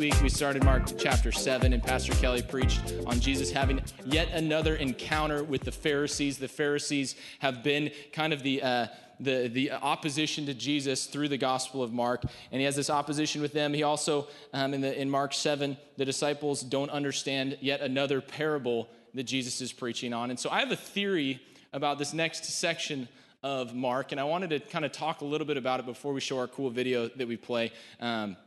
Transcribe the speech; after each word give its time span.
week, 0.00 0.22
we 0.22 0.30
started 0.30 0.64
Mark 0.64 0.84
chapter 0.96 1.30
7, 1.30 1.74
and 1.74 1.82
Pastor 1.82 2.14
Kelly 2.14 2.40
preached 2.40 2.94
on 3.04 3.20
Jesus 3.20 3.50
having 3.50 3.82
yet 4.06 4.30
another 4.30 4.76
encounter 4.76 5.44
with 5.44 5.60
the 5.60 5.70
Pharisees. 5.70 6.38
The 6.38 6.48
Pharisees 6.48 7.16
have 7.40 7.62
been 7.62 7.90
kind 8.10 8.32
of 8.32 8.42
the 8.42 8.62
uh, 8.62 8.86
the, 9.20 9.48
the 9.48 9.72
opposition 9.72 10.46
to 10.46 10.54
Jesus 10.54 11.04
through 11.04 11.28
the 11.28 11.36
Gospel 11.36 11.82
of 11.82 11.92
Mark. 11.92 12.22
And 12.50 12.60
he 12.60 12.64
has 12.64 12.76
this 12.76 12.88
opposition 12.88 13.42
with 13.42 13.52
them. 13.52 13.74
He 13.74 13.82
also, 13.82 14.28
um, 14.54 14.72
in, 14.72 14.80
the, 14.80 14.98
in 14.98 15.10
Mark 15.10 15.34
7, 15.34 15.76
the 15.98 16.06
disciples 16.06 16.62
don't 16.62 16.88
understand 16.88 17.58
yet 17.60 17.82
another 17.82 18.22
parable 18.22 18.88
that 19.12 19.24
Jesus 19.24 19.60
is 19.60 19.70
preaching 19.70 20.14
on. 20.14 20.30
And 20.30 20.40
so 20.40 20.48
I 20.48 20.60
have 20.60 20.72
a 20.72 20.76
theory 20.76 21.42
about 21.74 21.98
this 21.98 22.14
next 22.14 22.46
section 22.46 23.06
of 23.42 23.74
Mark, 23.74 24.12
and 24.12 24.20
I 24.20 24.24
wanted 24.24 24.48
to 24.48 24.60
kind 24.60 24.86
of 24.86 24.92
talk 24.92 25.20
a 25.20 25.26
little 25.26 25.46
bit 25.46 25.58
about 25.58 25.78
it 25.78 25.84
before 25.84 26.14
we 26.14 26.22
show 26.22 26.38
our 26.38 26.48
cool 26.48 26.70
video 26.70 27.08
that 27.08 27.28
we 27.28 27.36
play. 27.36 27.72
Um, 28.00 28.38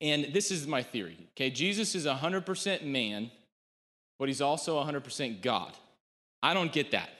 and 0.00 0.26
this 0.32 0.50
is 0.50 0.66
my 0.66 0.82
theory. 0.82 1.16
Okay, 1.32 1.50
Jesus 1.50 1.94
is 1.94 2.06
100% 2.06 2.84
man, 2.84 3.30
but 4.18 4.28
he's 4.28 4.40
also 4.40 4.82
100% 4.82 5.42
God. 5.42 5.72
I 6.42 6.54
don't 6.54 6.72
get 6.72 6.92
that. 6.92 7.10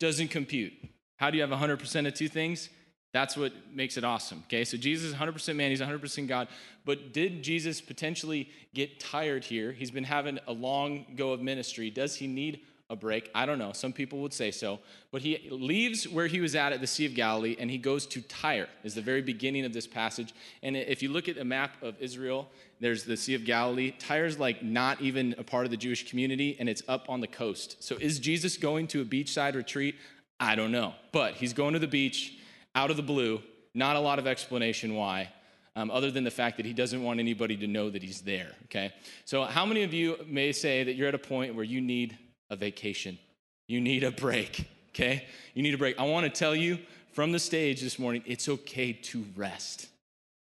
Doesn't 0.00 0.28
compute. 0.28 0.72
How 1.16 1.30
do 1.30 1.36
you 1.36 1.42
have 1.42 1.50
100% 1.50 2.06
of 2.06 2.14
two 2.14 2.28
things? 2.28 2.68
That's 3.12 3.36
what 3.36 3.52
makes 3.72 3.96
it 3.96 4.04
awesome. 4.04 4.42
Okay, 4.46 4.64
so 4.64 4.76
Jesus 4.76 5.10
is 5.10 5.14
100% 5.14 5.56
man, 5.56 5.70
he's 5.70 5.80
100% 5.80 6.28
God. 6.28 6.48
But 6.84 7.12
did 7.12 7.42
Jesus 7.42 7.80
potentially 7.80 8.50
get 8.74 9.00
tired 9.00 9.44
here? 9.44 9.72
He's 9.72 9.90
been 9.90 10.04
having 10.04 10.38
a 10.46 10.52
long 10.52 11.06
go 11.16 11.32
of 11.32 11.40
ministry. 11.40 11.90
Does 11.90 12.16
he 12.16 12.26
need 12.26 12.60
a 12.90 12.96
break? 12.96 13.30
I 13.34 13.46
don't 13.46 13.58
know. 13.58 13.72
Some 13.72 13.92
people 13.92 14.20
would 14.20 14.32
say 14.32 14.50
so. 14.50 14.80
But 15.10 15.22
he 15.22 15.48
leaves 15.50 16.08
where 16.08 16.26
he 16.26 16.40
was 16.40 16.54
at 16.54 16.72
at 16.72 16.80
the 16.80 16.86
Sea 16.86 17.06
of 17.06 17.14
Galilee 17.14 17.56
and 17.58 17.70
he 17.70 17.78
goes 17.78 18.06
to 18.06 18.20
Tyre, 18.22 18.68
is 18.82 18.94
the 18.94 19.02
very 19.02 19.22
beginning 19.22 19.64
of 19.64 19.72
this 19.72 19.86
passage. 19.86 20.32
And 20.62 20.76
if 20.76 21.02
you 21.02 21.10
look 21.10 21.28
at 21.28 21.38
a 21.38 21.44
map 21.44 21.82
of 21.82 22.00
Israel, 22.00 22.48
there's 22.80 23.04
the 23.04 23.16
Sea 23.16 23.34
of 23.34 23.44
Galilee. 23.44 23.92
Tyre's 23.98 24.38
like 24.38 24.62
not 24.62 25.00
even 25.00 25.34
a 25.38 25.44
part 25.44 25.64
of 25.64 25.70
the 25.70 25.76
Jewish 25.76 26.08
community 26.08 26.56
and 26.58 26.68
it's 26.68 26.82
up 26.88 27.06
on 27.08 27.20
the 27.20 27.26
coast. 27.26 27.82
So 27.82 27.96
is 27.96 28.18
Jesus 28.18 28.56
going 28.56 28.86
to 28.88 29.02
a 29.02 29.04
beachside 29.04 29.54
retreat? 29.54 29.96
I 30.40 30.54
don't 30.54 30.72
know. 30.72 30.94
But 31.12 31.34
he's 31.34 31.52
going 31.52 31.74
to 31.74 31.78
the 31.78 31.88
beach 31.88 32.38
out 32.74 32.90
of 32.90 32.96
the 32.96 33.02
blue, 33.02 33.42
not 33.74 33.96
a 33.96 34.00
lot 34.00 34.18
of 34.18 34.26
explanation 34.26 34.94
why. 34.94 35.30
Um, 35.76 35.92
other 35.92 36.10
than 36.10 36.24
the 36.24 36.30
fact 36.30 36.56
that 36.56 36.66
he 36.66 36.72
doesn't 36.72 37.04
want 37.04 37.20
anybody 37.20 37.56
to 37.58 37.68
know 37.68 37.88
that 37.88 38.02
he's 38.02 38.20
there, 38.22 38.50
okay? 38.64 38.92
So, 39.24 39.44
how 39.44 39.64
many 39.64 39.84
of 39.84 39.94
you 39.94 40.16
may 40.26 40.50
say 40.50 40.82
that 40.82 40.94
you're 40.94 41.06
at 41.06 41.14
a 41.14 41.18
point 41.18 41.54
where 41.54 41.64
you 41.64 41.80
need 41.80 42.18
a 42.50 42.56
vacation? 42.56 43.18
You 43.66 43.80
need 43.80 44.04
a 44.04 44.10
break, 44.10 44.68
okay? 44.90 45.26
You 45.54 45.62
need 45.62 45.74
a 45.74 45.78
break. 45.78 45.98
I 45.98 46.04
want 46.04 46.24
to 46.24 46.30
tell 46.30 46.54
you 46.54 46.78
from 47.12 47.32
the 47.32 47.38
stage 47.38 47.80
this 47.80 47.98
morning 47.98 48.22
it's 48.26 48.48
okay 48.48 48.92
to 48.92 49.24
rest. 49.36 49.88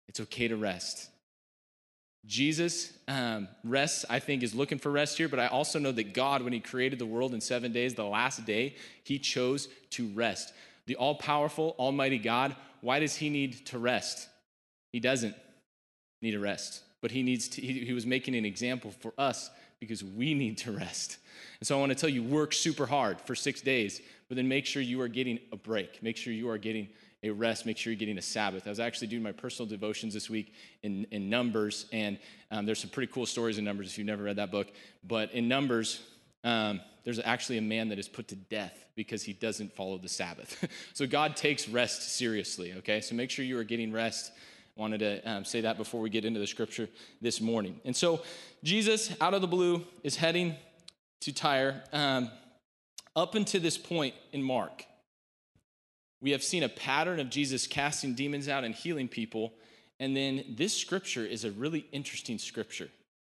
It's 0.08 0.20
okay 0.20 0.48
to 0.48 0.58
rest. 0.58 1.10
Jesus 2.26 2.94
um, 3.08 3.48
rests, 3.64 4.06
I 4.10 4.20
think, 4.20 4.44
is 4.44 4.54
looking 4.54 4.78
for 4.78 4.92
rest 4.92 5.17
here, 5.17 5.30
but 5.30 5.40
I 5.40 5.48
also 5.48 5.80
know 5.80 5.92
that 5.92 6.14
God, 6.14 6.42
when 6.42 6.54
He 6.54 6.60
created 6.60 7.00
the 7.00 7.06
world 7.06 7.34
in 7.34 7.42
seven 7.42 7.72
days, 7.72 7.95
the 7.95 8.04
last 8.04 8.45
day, 8.45 8.76
He 9.04 9.17
chose 9.20 9.67
to 9.92 10.08
rest. 10.10 10.54
The 10.86 10.95
all 10.95 11.16
powerful, 11.16 11.76
almighty 11.80 12.20
God, 12.20 12.56
why 12.82 13.00
does 13.00 13.16
He 13.16 13.30
need 13.30 13.66
to 13.67 13.80
rest? 13.80 14.28
He 14.92 15.00
doesn't 15.00 15.36
need 16.22 16.36
a 16.36 16.40
rest, 16.40 16.84
but 17.02 17.12
He 17.12 17.23
needs 17.23 17.48
to, 17.50 17.62
he, 17.62 17.86
he 17.86 17.94
was 17.94 18.06
making 18.06 18.36
an 18.36 18.45
example 18.45 18.92
for 19.00 19.14
us 19.17 19.50
because 19.80 20.03
we 20.03 20.33
need 20.33 20.58
to 20.59 20.72
rest. 20.72 21.17
And 21.59 21.67
so 21.67 21.77
I 21.77 21.80
want 21.80 21.91
to 21.91 21.95
tell 21.95 22.09
you 22.09 22.23
work 22.23 22.53
super 22.53 22.85
hard 22.85 23.19
for 23.22 23.35
six 23.35 23.61
days, 23.61 24.02
but 24.27 24.36
then 24.36 24.47
make 24.47 24.66
sure 24.66 24.81
you 24.81 25.02
are 25.02 25.08
getting 25.08 25.39
a 25.52 25.55
break. 25.55 26.02
Make 26.03 26.17
sure 26.17 26.33
you 26.33 26.49
are 26.49 26.58
getting 26.58 26.88
a 27.23 27.30
rest, 27.30 27.66
make 27.66 27.77
sure 27.77 27.91
you're 27.91 27.99
getting 27.99 28.17
a 28.17 28.21
Sabbath. 28.21 28.66
I 28.66 28.69
was 28.69 28.80
actually 28.80 29.08
doing 29.08 29.23
my 29.23 29.33
personal 29.33 29.67
devotions 29.67 30.13
this 30.13 30.30
week 30.30 30.53
in, 30.83 31.05
in 31.11 31.30
Numbers, 31.30 31.86
and 31.91 32.17
um, 32.49 32.65
there's 32.65 32.80
some 32.80 32.89
pretty 32.89 33.11
cool 33.11 33.26
stories 33.26 33.58
in 33.58 33.65
Numbers 33.65 33.87
if 33.87 33.98
you've 33.98 34.08
never 34.08 34.23
read 34.23 34.37
that 34.37 34.52
book. 34.52 34.71
But 35.05 35.33
in 35.33 35.48
Numbers, 35.48 36.02
um, 36.43 36.80
there's 37.04 37.20
actually 37.20 37.58
a 37.58 37.61
man 37.61 37.89
that 37.89 37.99
is 37.99 38.08
put 38.08 38.27
to 38.30 38.36
death 38.36 38.86
because 38.95 39.23
he 39.23 39.33
doesn't 39.33 39.73
follow 39.73 39.98
the 39.98 40.08
Sabbath. 40.08 40.65
so 40.93 41.05
God 41.05 41.36
takes 41.36 41.67
rest 41.67 42.15
seriously, 42.15 42.73
okay? 42.77 43.02
So 43.02 43.15
make 43.15 43.30
sure 43.30 43.43
you 43.43 43.58
are 43.58 43.64
getting 43.64 43.92
rest. 43.92 44.31
Wanted 44.80 45.00
to 45.00 45.30
um, 45.30 45.44
say 45.44 45.60
that 45.60 45.78
before 45.78 46.00
we 46.00 46.10
get 46.10 46.23
into 46.23 46.40
the 46.40 46.48
scripture 46.48 46.88
this 47.20 47.42
morning. 47.42 47.82
And 47.84 47.94
so 47.94 48.22
Jesus, 48.64 49.14
out 49.20 49.34
of 49.34 49.42
the 49.42 49.48
blue, 49.48 49.84
is 50.04 50.16
heading 50.16 50.56
to 51.20 51.34
Tyre. 51.34 51.84
Um, 51.92 52.32
up 53.14 53.36
until 53.36 53.60
this 53.60 53.78
point 53.78 54.16
in 54.32 54.42
Mark, 54.42 54.86
we 56.22 56.32
have 56.32 56.42
seen 56.42 56.64
a 56.64 56.70
pattern 56.70 57.20
of 57.20 57.30
Jesus 57.30 57.67
casting 57.67 58.14
demons 58.14 58.48
out 58.48 58.64
and 58.64 58.73
healing 58.73 59.10
people. 59.10 59.52
And 60.00 60.16
then 60.16 60.45
this 60.48 60.78
scripture 60.78 61.26
is 61.26 61.44
a 61.44 61.52
really 61.52 61.86
interesting 61.92 62.38
scripture. 62.38 62.88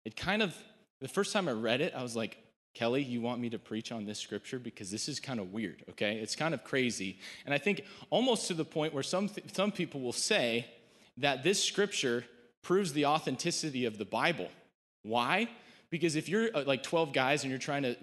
It 0.05 0.15
kind 0.15 0.43
of, 0.43 0.57
the 1.01 1.09
first 1.09 1.33
time 1.33 1.49
I 1.49 1.53
read 1.53 1.81
it, 1.81 1.93
I 1.93 2.05
was 2.05 2.15
like, 2.15 2.37
Kelly, 2.73 3.03
you 3.03 3.21
want 3.21 3.41
me 3.41 3.51
to 3.51 3.59
preach 3.59 3.91
on 3.91 4.05
this 4.05 4.21
scripture? 4.21 4.61
Because 4.61 4.93
this 4.93 5.09
is 5.09 5.19
kind 5.19 5.41
of 5.41 5.53
weird, 5.53 5.83
okay? 5.91 6.19
It's 6.19 6.37
kind 6.37 6.55
of 6.55 6.63
crazy. 6.63 7.19
And 7.45 7.53
I 7.53 7.59
think 7.59 7.83
almost 8.11 8.47
to 8.47 8.55
the 8.55 8.65
point 8.65 8.95
where 8.95 9.03
some, 9.03 9.29
some 9.53 9.73
people 9.73 10.01
will 10.01 10.13
say 10.13 10.67
that 11.19 11.43
this 11.43 11.63
scripture 11.63 12.25
proves 12.63 12.93
the 12.93 13.07
authenticity 13.07 13.85
of 13.85 13.99
the 13.99 14.05
Bible. 14.05 14.49
Why? 15.03 15.49
Because 15.91 16.17
if 16.17 16.29
you're 16.29 16.49
uh, 16.55 16.65
like 16.67 16.83
12 16.83 17.13
guys 17.13 17.43
and 17.43 17.51
you're 17.51 17.59
trying 17.59 17.83
to 17.83 17.97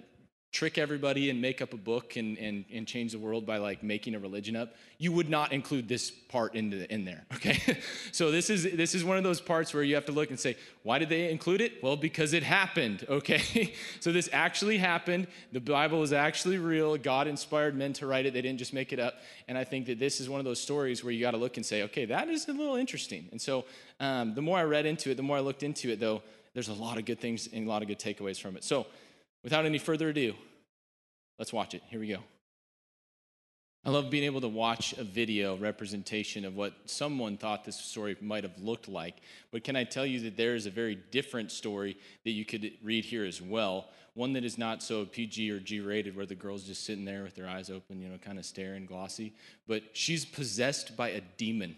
trick 0.52 0.80
everybody 0.80 1.30
and 1.30 1.40
make 1.40 1.62
up 1.62 1.74
a 1.74 1.78
book 1.78 2.16
and, 2.16 2.38
and, 2.40 2.66
and 2.74 2.88
change 2.88 3.12
the 3.12 3.20
world 3.20 3.46
by 3.46 3.58
like 3.58 3.84
making 3.84 4.16
a 4.16 4.20
religion 4.20 4.56
up 4.56 4.74
you 4.98 5.12
would 5.12 5.30
not 5.30 5.54
include 5.54 5.88
this 5.88 6.10
part 6.10 6.56
into 6.56 6.92
in 6.92 7.06
there 7.06 7.24
okay? 7.34 7.80
So 8.12 8.32
this 8.32 8.50
is 8.50 8.64
this 8.64 8.96
is 8.96 9.04
one 9.04 9.18
of 9.18 9.24
those 9.24 9.40
parts 9.40 9.74
where 9.74 9.84
you 9.84 9.94
have 9.96 10.06
to 10.06 10.12
look 10.12 10.30
and 10.30 10.40
say 10.40 10.58
why 10.82 10.98
did 10.98 11.10
they 11.10 11.30
include 11.30 11.62
it? 11.62 11.84
Well 11.84 11.96
because 11.96 12.34
it 12.34 12.44
happened 12.44 13.06
okay? 13.10 13.74
So 14.00 14.12
this 14.12 14.30
actually 14.34 14.78
happened. 14.78 15.28
The 15.52 15.60
bible 15.60 16.02
is 16.02 16.14
actually 16.14 16.58
real. 16.58 16.98
God 16.98 17.28
inspired 17.28 17.76
men 17.76 17.94
to 17.94 18.08
write 18.08 18.26
it. 18.26 18.34
They 18.34 18.42
didn't 18.42 18.60
just 18.60 18.74
make 18.74 18.92
it 18.92 19.00
up. 19.00 19.16
And 19.48 19.58
i 19.58 19.64
think 19.64 19.86
that 19.86 20.00
this 20.00 20.20
is 20.20 20.30
one 20.30 20.40
of 20.40 20.46
those 20.46 20.60
stories 20.60 21.04
where 21.04 21.14
you 21.14 21.22
got 21.22 21.32
to 21.32 21.38
look 21.38 21.58
and 21.58 21.66
say 21.66 21.84
okay 21.84 22.06
that 22.06 22.28
is 22.28 22.48
a 22.48 22.54
little 22.54 22.76
interesting. 22.76 23.28
And 23.32 23.40
so 23.40 23.66
um, 24.00 24.34
the 24.34 24.42
more 24.42 24.58
i 24.58 24.64
read 24.64 24.88
into 24.88 25.12
it 25.12 25.16
the 25.16 25.24
more 25.24 25.38
i 25.38 25.42
looked 25.42 25.62
into 25.62 25.92
it 25.92 26.00
though 26.00 26.24
there's 26.54 26.70
a 26.70 26.74
lot 26.74 26.98
of 26.98 27.06
good 27.06 27.20
things 27.20 27.48
and 27.52 27.68
a 27.68 27.70
lot 27.70 27.82
of 27.82 27.88
good 27.88 28.00
takeaways 28.00 28.40
from 28.40 28.58
it. 28.58 28.64
So 28.64 28.88
Without 29.44 29.66
any 29.66 29.78
further 29.78 30.10
ado, 30.10 30.34
let's 31.38 31.54
watch 31.54 31.74
it. 31.74 31.82
Here 31.90 32.00
we 32.00 32.08
go. 32.08 32.20
I 33.86 33.92
love 33.92 34.10
being 34.10 34.26
able 34.26 34.42
to 34.42 34.50
watch 34.50 34.94
a 34.98 35.06
video 35.06 35.56
representation 35.56 36.44
of 36.44 36.56
what 36.56 36.74
someone 36.86 37.38
thought 37.38 37.64
this 37.64 37.80
story 37.80 38.18
might 38.20 38.44
have 38.44 38.60
looked 38.60 38.90
like. 38.90 39.16
But 39.52 39.64
can 39.64 39.78
I 39.78 39.86
tell 39.86 40.06
you 40.06 40.20
that 40.22 40.36
there 40.36 40.56
is 40.56 40.66
a 40.66 40.70
very 40.70 40.96
different 40.96 41.50
story 41.50 41.98
that 42.26 42.32
you 42.32 42.44
could 42.44 42.72
read 42.84 43.06
here 43.06 43.24
as 43.24 43.42
well? 43.42 43.88
One 44.16 44.34
that 44.34 44.44
is 44.44 44.58
not 44.58 44.84
so 44.84 45.06
PG 45.06 45.50
or 45.50 45.60
G 45.60 45.80
rated, 45.80 46.18
where 46.18 46.26
the 46.26 46.36
girl's 46.36 46.64
just 46.64 46.84
sitting 46.84 47.06
there 47.06 47.24
with 47.24 47.36
their 47.36 47.48
eyes 47.48 47.70
open, 47.70 48.02
you 48.02 48.10
know, 48.10 48.18
kind 48.18 48.38
of 48.38 48.46
staring, 48.46 48.86
glossy. 48.86 49.34
But 49.66 49.84
she's 49.94 50.26
possessed 50.26 50.98
by 50.98 51.10
a 51.12 51.22
demon. 51.38 51.78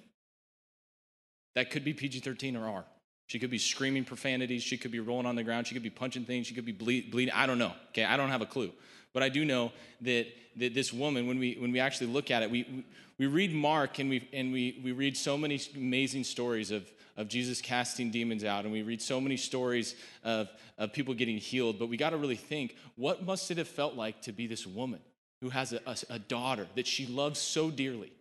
That 1.54 1.70
could 1.70 1.84
be 1.84 1.94
PG 1.94 2.22
13 2.22 2.56
or 2.56 2.68
R. 2.68 2.86
She 3.32 3.40
could 3.40 3.50
be 3.50 3.60
screaming 3.60 4.04
profanities. 4.04 4.62
She 4.62 4.76
could 4.76 4.92
be 4.92 5.00
rolling 5.00 5.26
on 5.26 5.38
the 5.38 5.44
ground. 5.46 5.66
She 5.66 5.74
could 5.74 5.82
be 5.82 5.90
punching 5.90 6.26
things. 6.26 6.48
She 6.48 6.54
could 6.54 6.66
be 6.66 6.74
bleed, 6.74 7.12
bleeding. 7.12 7.34
I 7.34 7.46
don't 7.46 7.60
know. 7.60 7.72
Okay, 7.92 8.04
I 8.04 8.18
don't 8.18 8.28
have 8.28 8.42
a 8.42 8.46
clue. 8.46 8.74
But 9.14 9.24
I 9.24 9.30
do 9.30 9.46
know 9.46 9.72
that, 10.02 10.28
that 10.58 10.74
this 10.74 10.92
woman, 10.92 11.28
when 11.28 11.40
we, 11.40 11.54
when 11.54 11.72
we 11.72 11.80
actually 11.80 12.08
look 12.08 12.30
at 12.30 12.44
it, 12.44 12.52
we, 12.52 12.84
we 13.18 13.28
read 13.28 13.54
Mark 13.54 14.00
and, 14.00 14.10
we, 14.10 14.28
and 14.34 14.52
we, 14.52 14.82
we 14.84 14.92
read 14.92 15.16
so 15.16 15.38
many 15.38 15.62
amazing 15.78 16.26
stories 16.26 16.72
of, 16.72 16.92
of 17.16 17.30
Jesus 17.30 17.62
casting 17.62 18.12
demons 18.12 18.44
out, 18.44 18.66
and 18.66 18.74
we 18.74 18.82
read 18.82 19.02
so 19.02 19.22
many 19.22 19.38
stories 19.38 19.96
of, 20.26 20.50
of 20.78 20.92
people 20.92 21.14
getting 21.14 21.38
healed. 21.38 21.80
But 21.80 21.88
we 21.88 21.96
got 21.96 22.10
to 22.10 22.18
really 22.18 22.36
think 22.36 22.76
what 22.98 23.26
must 23.26 23.50
it 23.50 23.58
have 23.58 23.70
felt 23.70 23.96
like 23.96 24.24
to 24.24 24.34
be 24.34 24.46
this 24.46 24.68
woman 24.68 25.00
who 25.40 25.52
has 25.52 25.72
a, 25.72 25.80
a, 25.86 25.96
a 26.10 26.20
daughter 26.20 26.68
that 26.76 26.86
she 26.86 27.08
loves 27.08 27.40
so 27.40 27.72
dearly? 27.72 28.12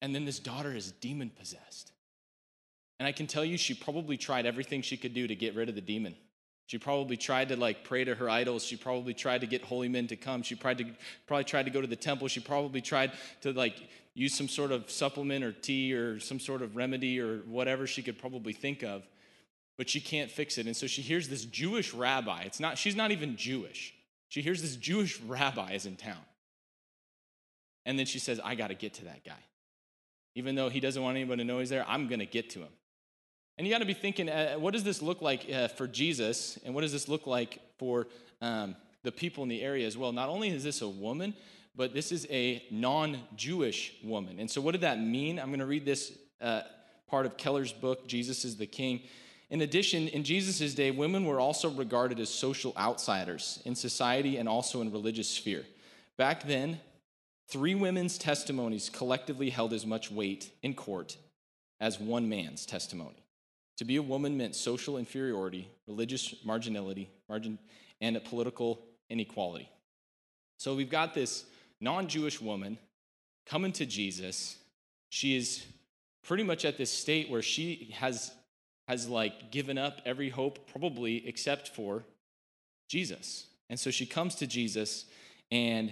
And 0.00 0.14
then 0.14 0.24
this 0.24 0.38
daughter 0.38 0.74
is 0.74 0.92
demon 0.92 1.28
possessed. 1.28 1.92
And 3.00 3.06
I 3.08 3.12
can 3.12 3.26
tell 3.26 3.46
you, 3.46 3.56
she 3.56 3.72
probably 3.72 4.18
tried 4.18 4.44
everything 4.44 4.82
she 4.82 4.98
could 4.98 5.14
do 5.14 5.26
to 5.26 5.34
get 5.34 5.56
rid 5.56 5.70
of 5.70 5.74
the 5.74 5.80
demon. 5.80 6.14
She 6.66 6.76
probably 6.76 7.16
tried 7.16 7.48
to 7.48 7.56
like 7.56 7.82
pray 7.82 8.04
to 8.04 8.14
her 8.14 8.28
idols. 8.28 8.62
She 8.62 8.76
probably 8.76 9.14
tried 9.14 9.40
to 9.40 9.46
get 9.46 9.64
holy 9.64 9.88
men 9.88 10.06
to 10.08 10.16
come. 10.16 10.42
She 10.42 10.54
probably, 10.54 10.84
to, 10.84 10.90
probably 11.26 11.44
tried 11.44 11.64
to 11.64 11.70
go 11.70 11.80
to 11.80 11.86
the 11.86 11.96
temple. 11.96 12.28
She 12.28 12.40
probably 12.40 12.82
tried 12.82 13.12
to 13.40 13.54
like 13.54 13.88
use 14.12 14.34
some 14.34 14.48
sort 14.48 14.70
of 14.70 14.90
supplement 14.90 15.42
or 15.42 15.50
tea 15.50 15.94
or 15.94 16.20
some 16.20 16.38
sort 16.38 16.60
of 16.60 16.76
remedy 16.76 17.18
or 17.18 17.38
whatever 17.46 17.86
she 17.86 18.02
could 18.02 18.18
probably 18.18 18.52
think 18.52 18.82
of. 18.82 19.02
But 19.78 19.88
she 19.88 20.00
can't 20.00 20.30
fix 20.30 20.58
it. 20.58 20.66
And 20.66 20.76
so 20.76 20.86
she 20.86 21.00
hears 21.00 21.26
this 21.26 21.46
Jewish 21.46 21.94
rabbi. 21.94 22.42
It's 22.42 22.60
not, 22.60 22.76
she's 22.76 22.94
not 22.94 23.12
even 23.12 23.34
Jewish. 23.34 23.94
She 24.28 24.42
hears 24.42 24.60
this 24.60 24.76
Jewish 24.76 25.18
rabbi 25.26 25.72
is 25.72 25.86
in 25.86 25.96
town. 25.96 26.22
And 27.86 27.98
then 27.98 28.04
she 28.04 28.18
says, 28.18 28.38
I 28.44 28.56
got 28.56 28.68
to 28.68 28.74
get 28.74 28.92
to 28.94 29.06
that 29.06 29.24
guy. 29.24 29.42
Even 30.34 30.54
though 30.54 30.68
he 30.68 30.80
doesn't 30.80 31.02
want 31.02 31.16
anyone 31.16 31.38
to 31.38 31.44
know 31.44 31.60
he's 31.60 31.70
there, 31.70 31.84
I'm 31.88 32.06
going 32.06 32.20
to 32.20 32.26
get 32.26 32.50
to 32.50 32.58
him. 32.60 32.68
And 33.58 33.66
you 33.66 33.72
got 33.72 33.80
to 33.80 33.86
be 33.86 33.94
thinking, 33.94 34.28
uh, 34.28 34.54
what 34.54 34.72
does 34.72 34.84
this 34.84 35.02
look 35.02 35.20
like 35.20 35.46
uh, 35.52 35.68
for 35.68 35.86
Jesus? 35.86 36.58
And 36.64 36.74
what 36.74 36.80
does 36.80 36.92
this 36.92 37.08
look 37.08 37.26
like 37.26 37.60
for 37.78 38.06
um, 38.40 38.74
the 39.02 39.12
people 39.12 39.42
in 39.42 39.48
the 39.48 39.62
area 39.62 39.86
as 39.86 39.96
well? 39.96 40.12
Not 40.12 40.28
only 40.28 40.48
is 40.48 40.64
this 40.64 40.80
a 40.80 40.88
woman, 40.88 41.34
but 41.76 41.94
this 41.94 42.12
is 42.12 42.26
a 42.30 42.64
non 42.70 43.18
Jewish 43.36 43.94
woman. 44.02 44.38
And 44.38 44.50
so, 44.50 44.60
what 44.60 44.72
did 44.72 44.80
that 44.82 45.00
mean? 45.00 45.38
I'm 45.38 45.48
going 45.48 45.60
to 45.60 45.66
read 45.66 45.84
this 45.84 46.12
uh, 46.40 46.62
part 47.06 47.26
of 47.26 47.36
Keller's 47.36 47.72
book, 47.72 48.06
Jesus 48.06 48.44
is 48.44 48.56
the 48.56 48.66
King. 48.66 49.02
In 49.50 49.62
addition, 49.62 50.06
in 50.08 50.22
Jesus' 50.22 50.74
day, 50.74 50.92
women 50.92 51.24
were 51.24 51.40
also 51.40 51.70
regarded 51.70 52.20
as 52.20 52.28
social 52.28 52.72
outsiders 52.78 53.60
in 53.64 53.74
society 53.74 54.36
and 54.36 54.48
also 54.48 54.80
in 54.80 54.92
religious 54.92 55.28
sphere. 55.28 55.64
Back 56.16 56.44
then, 56.44 56.80
three 57.48 57.74
women's 57.74 58.16
testimonies 58.16 58.88
collectively 58.88 59.50
held 59.50 59.72
as 59.72 59.84
much 59.84 60.10
weight 60.10 60.50
in 60.62 60.74
court 60.74 61.16
as 61.80 61.98
one 61.98 62.28
man's 62.28 62.64
testimony. 62.64 63.19
To 63.80 63.86
be 63.86 63.96
a 63.96 64.02
woman 64.02 64.36
meant 64.36 64.54
social 64.54 64.98
inferiority, 64.98 65.66
religious 65.86 66.34
marginality, 66.46 67.06
margin, 67.30 67.58
and 68.02 68.14
a 68.14 68.20
political 68.20 68.78
inequality. 69.08 69.70
So 70.58 70.74
we've 70.74 70.90
got 70.90 71.14
this 71.14 71.46
non 71.80 72.06
Jewish 72.06 72.42
woman 72.42 72.76
coming 73.46 73.72
to 73.72 73.86
Jesus. 73.86 74.58
She 75.08 75.34
is 75.34 75.64
pretty 76.22 76.42
much 76.42 76.66
at 76.66 76.76
this 76.76 76.90
state 76.90 77.30
where 77.30 77.40
she 77.40 77.94
has 77.96 78.30
has 78.86 79.08
like 79.08 79.50
given 79.50 79.78
up 79.78 80.02
every 80.04 80.28
hope 80.28 80.70
probably 80.70 81.26
except 81.26 81.68
for 81.68 82.04
Jesus. 82.90 83.46
And 83.70 83.80
so 83.80 83.90
she 83.90 84.04
comes 84.04 84.34
to 84.34 84.46
Jesus 84.46 85.06
and 85.50 85.90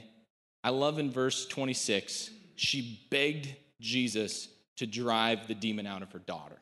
I 0.62 0.69
love 0.69 0.99
in 0.99 1.11
verse 1.11 1.46
26 1.46 2.32
she 2.55 3.00
begged 3.11 3.49
Jesus 3.81 4.49
to 4.76 4.87
drive 4.87 5.49
the 5.49 5.55
demon 5.55 5.87
out 5.87 6.02
of 6.02 6.12
her 6.12 6.19
daughter. 6.19 6.58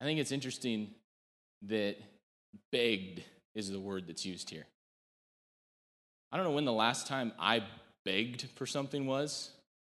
I 0.00 0.04
think 0.04 0.18
it's 0.18 0.32
interesting 0.32 0.88
that 1.62 1.96
begged 2.72 3.22
is 3.54 3.70
the 3.70 3.80
word 3.80 4.06
that's 4.06 4.24
used 4.24 4.50
here. 4.50 4.66
I 6.32 6.36
don't 6.36 6.46
know 6.46 6.52
when 6.52 6.64
the 6.64 6.72
last 6.72 7.06
time 7.06 7.32
I 7.38 7.64
begged 8.04 8.48
for 8.54 8.66
something 8.66 9.06
was, 9.06 9.50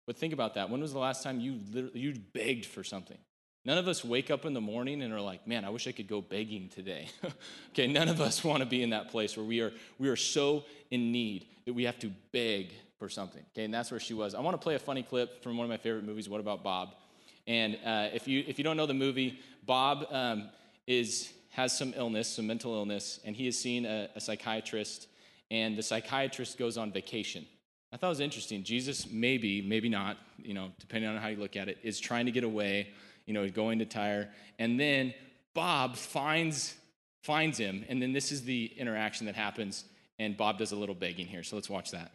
but 0.07 0.17
think 0.17 0.33
about 0.33 0.55
that. 0.55 0.69
When 0.69 0.81
was 0.81 0.93
the 0.93 0.99
last 0.99 1.23
time 1.23 1.39
you 1.39 1.59
you 1.93 2.13
begged 2.33 2.65
for 2.65 2.83
something? 2.83 3.17
None 3.63 3.77
of 3.77 3.87
us 3.87 4.03
wake 4.03 4.31
up 4.31 4.45
in 4.45 4.53
the 4.53 4.61
morning 4.61 5.03
and 5.03 5.13
are 5.13 5.21
like, 5.21 5.45
"Man, 5.45 5.65
I 5.65 5.69
wish 5.69 5.87
I 5.87 5.91
could 5.91 6.07
go 6.07 6.21
begging 6.21 6.69
today." 6.69 7.09
okay, 7.71 7.85
none 7.85 8.07
of 8.07 8.19
us 8.19 8.43
want 8.43 8.61
to 8.61 8.65
be 8.65 8.81
in 8.81 8.89
that 8.91 9.09
place 9.09 9.37
where 9.37 9.45
we 9.45 9.59
are 9.61 9.71
we 9.99 10.09
are 10.09 10.15
so 10.15 10.63
in 10.89 11.11
need 11.11 11.45
that 11.65 11.73
we 11.73 11.83
have 11.83 11.99
to 11.99 12.11
beg 12.31 12.73
for 12.97 13.07
something. 13.09 13.43
Okay, 13.53 13.65
and 13.65 13.73
that's 13.73 13.91
where 13.91 13.99
she 13.99 14.13
was. 14.13 14.33
I 14.33 14.39
want 14.39 14.55
to 14.55 14.63
play 14.63 14.75
a 14.75 14.79
funny 14.79 15.03
clip 15.03 15.43
from 15.43 15.57
one 15.57 15.65
of 15.65 15.69
my 15.69 15.77
favorite 15.77 16.05
movies. 16.05 16.27
What 16.27 16.39
about 16.39 16.63
Bob? 16.63 16.95
And 17.47 17.77
uh, 17.85 18.09
if 18.13 18.27
you 18.27 18.43
if 18.47 18.57
you 18.57 18.63
don't 18.63 18.77
know 18.77 18.85
the 18.85 18.93
movie, 18.93 19.39
Bob 19.65 20.05
um, 20.11 20.49
is 20.87 21.31
has 21.49 21.77
some 21.77 21.93
illness, 21.95 22.27
some 22.27 22.47
mental 22.47 22.73
illness, 22.75 23.19
and 23.25 23.35
he 23.35 23.47
is 23.47 23.59
seeing 23.59 23.85
a, 23.85 24.09
a 24.15 24.21
psychiatrist. 24.21 25.07
And 25.49 25.77
the 25.77 25.83
psychiatrist 25.83 26.57
goes 26.57 26.77
on 26.77 26.93
vacation. 26.93 27.45
I 27.91 27.97
thought 27.97 28.07
it 28.07 28.09
was 28.09 28.19
interesting. 28.21 28.63
Jesus, 28.63 29.09
maybe, 29.11 29.61
maybe 29.61 29.89
not, 29.89 30.17
you 30.37 30.53
know, 30.53 30.71
depending 30.79 31.09
on 31.09 31.17
how 31.17 31.27
you 31.27 31.35
look 31.35 31.57
at 31.57 31.67
it, 31.67 31.77
is 31.83 31.99
trying 31.99 32.25
to 32.25 32.31
get 32.31 32.45
away, 32.45 32.87
you 33.25 33.33
know, 33.33 33.49
going 33.49 33.79
to 33.79 33.85
Tyre. 33.85 34.29
And 34.59 34.79
then 34.79 35.13
Bob 35.53 35.97
finds 35.97 36.75
finds 37.21 37.57
him, 37.57 37.85
and 37.87 38.01
then 38.01 38.13
this 38.13 38.31
is 38.31 38.43
the 38.43 38.71
interaction 38.77 39.27
that 39.27 39.35
happens. 39.35 39.83
And 40.17 40.37
Bob 40.37 40.57
does 40.57 40.71
a 40.71 40.75
little 40.75 40.95
begging 40.95 41.27
here. 41.27 41.43
So 41.43 41.55
let's 41.55 41.69
watch 41.69 41.91
that. 41.91 42.11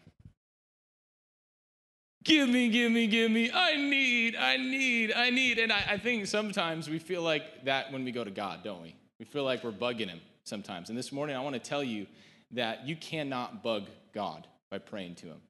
Give 2.27 2.49
me, 2.49 2.69
give 2.71 2.91
me, 2.91 3.07
give 3.07 3.31
me. 3.31 3.53
I 3.55 3.77
need, 3.77 4.35
I 4.35 4.57
need, 4.57 5.13
I 5.13 5.31
need. 5.31 5.61
And 5.61 5.73
I, 5.73 5.85
I 5.91 5.97
think 5.97 6.27
sometimes 6.27 6.91
we 6.91 6.99
feel 6.99 7.23
like 7.23 7.65
that 7.67 7.93
when 7.93 8.05
we 8.05 8.11
go 8.11 8.25
to 8.25 8.33
God, 8.33 8.65
don't 8.65 8.83
we? 8.83 8.97
We 9.21 9.25
feel 9.25 9.45
like 9.45 9.63
we're 9.63 9.71
bugging 9.71 10.09
Him 10.09 10.21
sometimes. 10.43 10.89
And 10.89 10.99
this 10.99 11.13
morning, 11.13 11.37
I 11.37 11.41
want 11.41 11.55
to 11.55 11.61
tell 11.61 11.85
you 11.85 12.05
that 12.51 12.85
you 12.85 12.97
cannot 12.97 13.63
bug 13.63 13.85
God 14.13 14.45
by 14.73 14.79
praying 14.79 15.15
to 15.17 15.27
Him. 15.27 15.41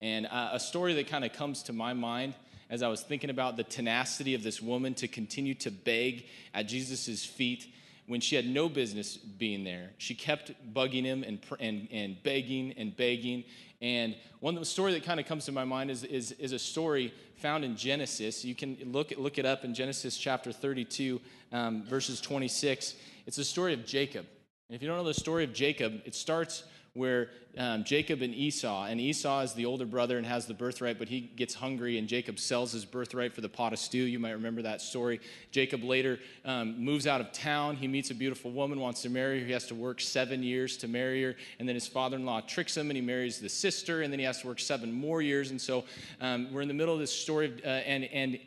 And 0.00 0.26
uh, 0.26 0.50
a 0.52 0.60
story 0.60 0.94
that 0.94 1.08
kind 1.08 1.24
of 1.24 1.32
comes 1.32 1.64
to 1.64 1.72
my 1.72 1.92
mind 1.92 2.34
as 2.70 2.84
I 2.84 2.88
was 2.88 3.02
thinking 3.02 3.28
about 3.28 3.56
the 3.56 3.64
tenacity 3.64 4.36
of 4.36 4.44
this 4.44 4.62
woman 4.62 4.94
to 4.94 5.08
continue 5.08 5.54
to 5.54 5.72
beg 5.72 6.26
at 6.54 6.68
Jesus' 6.68 7.24
feet 7.24 7.66
when 8.06 8.20
she 8.20 8.36
had 8.36 8.46
no 8.46 8.68
business 8.68 9.16
being 9.16 9.64
there. 9.64 9.90
She 9.98 10.14
kept 10.14 10.52
bugging 10.74 11.04
him 11.04 11.22
and, 11.22 11.38
and, 11.60 11.88
and 11.90 12.22
begging 12.22 12.72
and 12.76 12.96
begging. 12.96 13.44
And 13.80 14.16
one 14.40 14.64
story 14.64 14.92
that 14.94 15.04
kind 15.04 15.18
of 15.20 15.26
comes 15.26 15.44
to 15.46 15.52
my 15.52 15.64
mind 15.64 15.90
is, 15.90 16.04
is, 16.04 16.32
is 16.32 16.52
a 16.52 16.58
story 16.58 17.12
found 17.36 17.64
in 17.64 17.76
Genesis. 17.76 18.44
You 18.44 18.54
can 18.54 18.76
look, 18.84 19.12
look 19.16 19.38
it 19.38 19.46
up 19.46 19.64
in 19.64 19.74
Genesis 19.74 20.16
chapter 20.16 20.52
32, 20.52 21.20
um, 21.52 21.84
verses 21.84 22.20
26. 22.20 22.94
It's 23.26 23.36
the 23.36 23.44
story 23.44 23.74
of 23.74 23.84
Jacob. 23.86 24.26
And 24.68 24.76
if 24.76 24.82
you 24.82 24.88
don't 24.88 24.96
know 24.96 25.04
the 25.04 25.14
story 25.14 25.44
of 25.44 25.52
Jacob, 25.52 26.00
it 26.04 26.14
starts 26.14 26.64
where 26.94 27.30
um, 27.56 27.84
Jacob 27.84 28.20
and 28.20 28.34
Esau, 28.34 28.84
and 28.84 29.00
Esau 29.00 29.40
is 29.40 29.54
the 29.54 29.64
older 29.64 29.86
brother 29.86 30.18
and 30.18 30.26
has 30.26 30.46
the 30.46 30.54
birthright, 30.54 30.98
but 30.98 31.08
he 31.08 31.20
gets 31.20 31.54
hungry, 31.54 31.98
and 31.98 32.06
Jacob 32.06 32.38
sells 32.38 32.72
his 32.72 32.84
birthright 32.84 33.34
for 33.34 33.40
the 33.40 33.48
pot 33.48 33.72
of 33.72 33.78
stew. 33.78 34.02
You 34.02 34.18
might 34.18 34.32
remember 34.32 34.62
that 34.62 34.80
story. 34.80 35.20
Jacob 35.50 35.84
later 35.84 36.18
um, 36.44 36.82
moves 36.82 37.06
out 37.06 37.20
of 37.20 37.32
town. 37.32 37.76
He 37.76 37.88
meets 37.88 38.10
a 38.10 38.14
beautiful 38.14 38.50
woman, 38.50 38.78
wants 38.78 39.02
to 39.02 39.10
marry 39.10 39.40
her. 39.40 39.46
He 39.46 39.52
has 39.52 39.66
to 39.66 39.74
work 39.74 40.00
seven 40.00 40.42
years 40.42 40.76
to 40.78 40.88
marry 40.88 41.22
her, 41.22 41.34
and 41.58 41.68
then 41.68 41.74
his 41.74 41.86
father 41.86 42.16
in 42.16 42.26
law 42.26 42.40
tricks 42.40 42.76
him, 42.76 42.90
and 42.90 42.96
he 42.96 43.02
marries 43.02 43.38
the 43.38 43.48
sister, 43.48 44.02
and 44.02 44.12
then 44.12 44.18
he 44.18 44.26
has 44.26 44.40
to 44.42 44.46
work 44.46 44.60
seven 44.60 44.92
more 44.92 45.22
years. 45.22 45.50
And 45.50 45.60
so 45.60 45.84
um, 46.20 46.52
we're 46.52 46.62
in 46.62 46.68
the 46.68 46.74
middle 46.74 46.94
of 46.94 47.00
this 47.00 47.12
story, 47.12 47.54
uh, 47.64 47.68
and, 47.68 48.04
and 48.04 48.38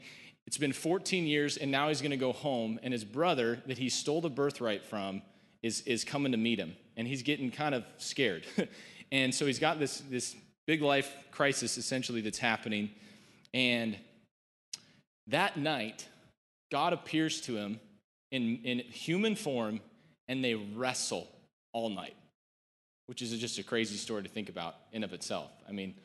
it's 0.45 0.57
been 0.57 0.73
14 0.73 1.25
years, 1.25 1.57
and 1.57 1.71
now 1.71 1.87
he's 1.87 2.01
going 2.01 2.11
to 2.11 2.17
go 2.17 2.31
home, 2.31 2.79
and 2.83 2.93
his 2.93 3.03
brother 3.03 3.63
that 3.65 3.79
he 3.79 3.89
stole 3.89 4.21
the 4.21 4.29
birthright 4.29 4.83
from 4.83 5.23
is, 5.63 5.81
is 5.81 6.03
coming 6.03 6.31
to 6.31 6.37
meet 6.37 6.59
him, 6.59 6.75
and 6.97 7.07
he's 7.07 7.23
getting 7.23 7.51
kind 7.51 7.75
of 7.75 7.83
scared. 7.97 8.45
and 9.11 9.33
so 9.33 9.45
he's 9.45 9.59
got 9.59 9.79
this, 9.79 9.99
this 10.09 10.35
big 10.65 10.81
life 10.81 11.13
crisis 11.31 11.77
essentially 11.77 12.21
that's 12.21 12.39
happening. 12.39 12.89
And 13.53 13.97
that 15.27 15.57
night, 15.57 16.07
God 16.71 16.93
appears 16.93 17.41
to 17.41 17.55
him 17.55 17.79
in, 18.31 18.59
in 18.63 18.79
human 18.79 19.35
form, 19.35 19.79
and 20.27 20.43
they 20.43 20.55
wrestle 20.55 21.27
all 21.73 21.89
night, 21.89 22.15
which 23.07 23.21
is 23.21 23.37
just 23.39 23.59
a 23.59 23.63
crazy 23.63 23.97
story 23.97 24.23
to 24.23 24.29
think 24.29 24.49
about 24.49 24.75
in 24.91 25.03
of 25.03 25.13
itself. 25.13 25.51
I 25.67 25.71
mean, 25.71 25.95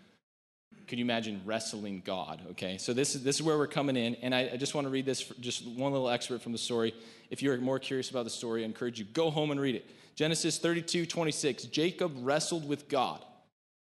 could 0.86 0.98
you 0.98 1.04
imagine 1.04 1.40
wrestling 1.44 2.02
God? 2.04 2.40
Okay, 2.52 2.78
so 2.78 2.92
this 2.92 3.14
is, 3.14 3.22
this 3.22 3.36
is 3.36 3.42
where 3.42 3.58
we're 3.58 3.66
coming 3.66 3.96
in, 3.96 4.14
and 4.16 4.34
I, 4.34 4.50
I 4.52 4.56
just 4.56 4.74
want 4.74 4.86
to 4.86 4.90
read 4.90 5.06
this, 5.06 5.24
just 5.40 5.66
one 5.66 5.92
little 5.92 6.08
excerpt 6.08 6.42
from 6.42 6.52
the 6.52 6.58
story. 6.58 6.94
If 7.30 7.42
you're 7.42 7.56
more 7.58 7.78
curious 7.78 8.10
about 8.10 8.24
the 8.24 8.30
story, 8.30 8.62
I 8.62 8.66
encourage 8.66 8.98
you, 8.98 9.04
go 9.06 9.30
home 9.30 9.50
and 9.50 9.60
read 9.60 9.76
it. 9.76 9.88
Genesis 10.14 10.58
32 10.58 11.06
26. 11.06 11.64
Jacob 11.64 12.12
wrestled 12.16 12.68
with 12.68 12.88
God. 12.88 13.24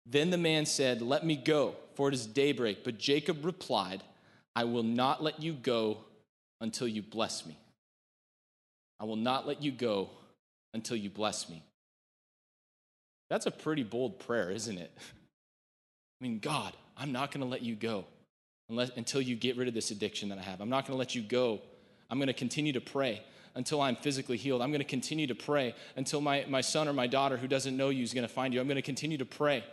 Then 0.06 0.30
the 0.30 0.38
man 0.38 0.66
said, 0.66 1.02
Let 1.02 1.26
me 1.26 1.36
go, 1.36 1.76
for 1.96 2.08
it 2.10 2.14
is 2.14 2.26
daybreak. 2.26 2.84
But 2.84 2.98
Jacob 2.98 3.44
replied, 3.44 4.04
I 4.56 4.64
will 4.64 4.84
not 4.84 5.22
let 5.22 5.42
you 5.42 5.54
go 5.54 5.98
until 6.62 6.88
you 6.88 7.02
bless 7.02 7.46
me. 7.46 7.58
I 9.00 9.06
will 9.06 9.18
not 9.18 9.48
let 9.48 9.62
you 9.62 9.72
go 9.72 10.10
until 10.74 10.98
you 10.98 11.10
bless 11.10 11.50
me. 11.50 11.64
That's 13.30 13.46
a 13.46 13.52
pretty 13.52 13.84
bold 13.84 14.20
prayer, 14.20 14.52
isn't 14.52 14.78
it? 14.78 14.92
I 14.98 16.24
mean, 16.24 16.40
God, 16.40 16.74
I'm 16.98 17.12
not 17.12 17.32
going 17.32 17.42
to 17.42 17.50
let 17.50 17.62
you 17.62 17.76
go 17.76 18.06
unless, 18.70 18.92
until 18.96 19.22
you 19.22 19.36
get 19.36 19.58
rid 19.58 19.68
of 19.68 19.74
this 19.74 19.92
addiction 19.92 20.30
that 20.30 20.38
I 20.38 20.44
have. 20.44 20.62
I'm 20.62 20.70
not 20.70 20.86
going 20.86 20.94
to 20.94 21.00
let 21.00 21.16
you 21.16 21.22
go. 21.22 21.62
I'm 22.10 22.18
going 22.18 22.28
to 22.28 22.34
continue 22.34 22.74
to 22.74 22.82
pray 22.82 23.22
until 23.56 23.82
I'm 23.82 23.96
physically 23.96 24.38
healed. 24.38 24.62
I'm 24.62 24.70
going 24.70 24.80
to 24.80 24.86
continue 24.86 25.28
to 25.28 25.36
pray 25.36 25.74
until 25.96 26.22
my, 26.22 26.46
my 26.48 26.62
son 26.62 26.88
or 26.88 26.94
my 26.94 27.08
daughter 27.08 27.38
who 27.38 27.48
doesn't 27.48 27.76
know 27.76 27.90
you 27.90 28.04
is 28.04 28.14
going 28.14 28.28
to 28.28 28.34
find 28.34 28.54
you. 28.54 28.60
I'm 28.60 28.68
going 28.68 28.76
to 28.76 28.82
continue 28.82 29.18
to 29.18 29.26
pray. 29.26 29.64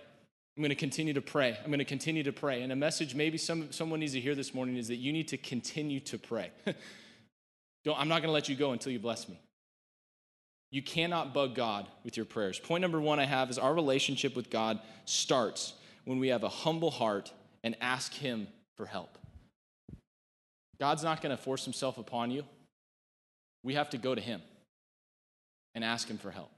I'm 0.56 0.62
going 0.62 0.70
to 0.70 0.76
continue 0.76 1.14
to 1.14 1.22
pray. 1.22 1.56
I'm 1.62 1.70
going 1.70 1.78
to 1.78 1.84
continue 1.84 2.22
to 2.22 2.32
pray. 2.32 2.62
And 2.62 2.72
a 2.72 2.76
message 2.76 3.14
maybe 3.14 3.38
some, 3.38 3.72
someone 3.72 4.00
needs 4.00 4.12
to 4.12 4.20
hear 4.20 4.34
this 4.34 4.54
morning 4.54 4.76
is 4.76 4.88
that 4.88 4.96
you 4.96 5.12
need 5.12 5.28
to 5.28 5.36
continue 5.36 6.00
to 6.00 6.18
pray. 6.18 6.50
I'm 6.66 8.08
not 8.08 8.20
going 8.20 8.28
to 8.28 8.32
let 8.32 8.48
you 8.48 8.54
go 8.54 8.72
until 8.72 8.92
you 8.92 9.00
bless 9.00 9.28
me. 9.28 9.40
You 10.70 10.82
cannot 10.82 11.34
bug 11.34 11.54
God 11.54 11.88
with 12.04 12.16
your 12.16 12.24
prayers. 12.24 12.58
Point 12.58 12.80
number 12.80 13.00
one 13.00 13.18
I 13.18 13.26
have 13.26 13.50
is 13.50 13.58
our 13.58 13.74
relationship 13.74 14.36
with 14.36 14.50
God 14.50 14.80
starts 15.04 15.74
when 16.04 16.18
we 16.18 16.28
have 16.28 16.44
a 16.44 16.48
humble 16.48 16.90
heart 16.90 17.32
and 17.64 17.76
ask 17.80 18.14
Him 18.14 18.46
for 18.76 18.86
help. 18.86 19.18
God's 20.80 21.04
not 21.04 21.20
going 21.20 21.36
to 21.36 21.42
force 21.42 21.64
Himself 21.64 21.98
upon 21.98 22.30
you. 22.30 22.44
We 23.62 23.74
have 23.74 23.90
to 23.90 23.98
go 23.98 24.14
to 24.14 24.20
Him 24.20 24.42
and 25.74 25.84
ask 25.84 26.08
Him 26.08 26.18
for 26.18 26.30
help. 26.30 26.50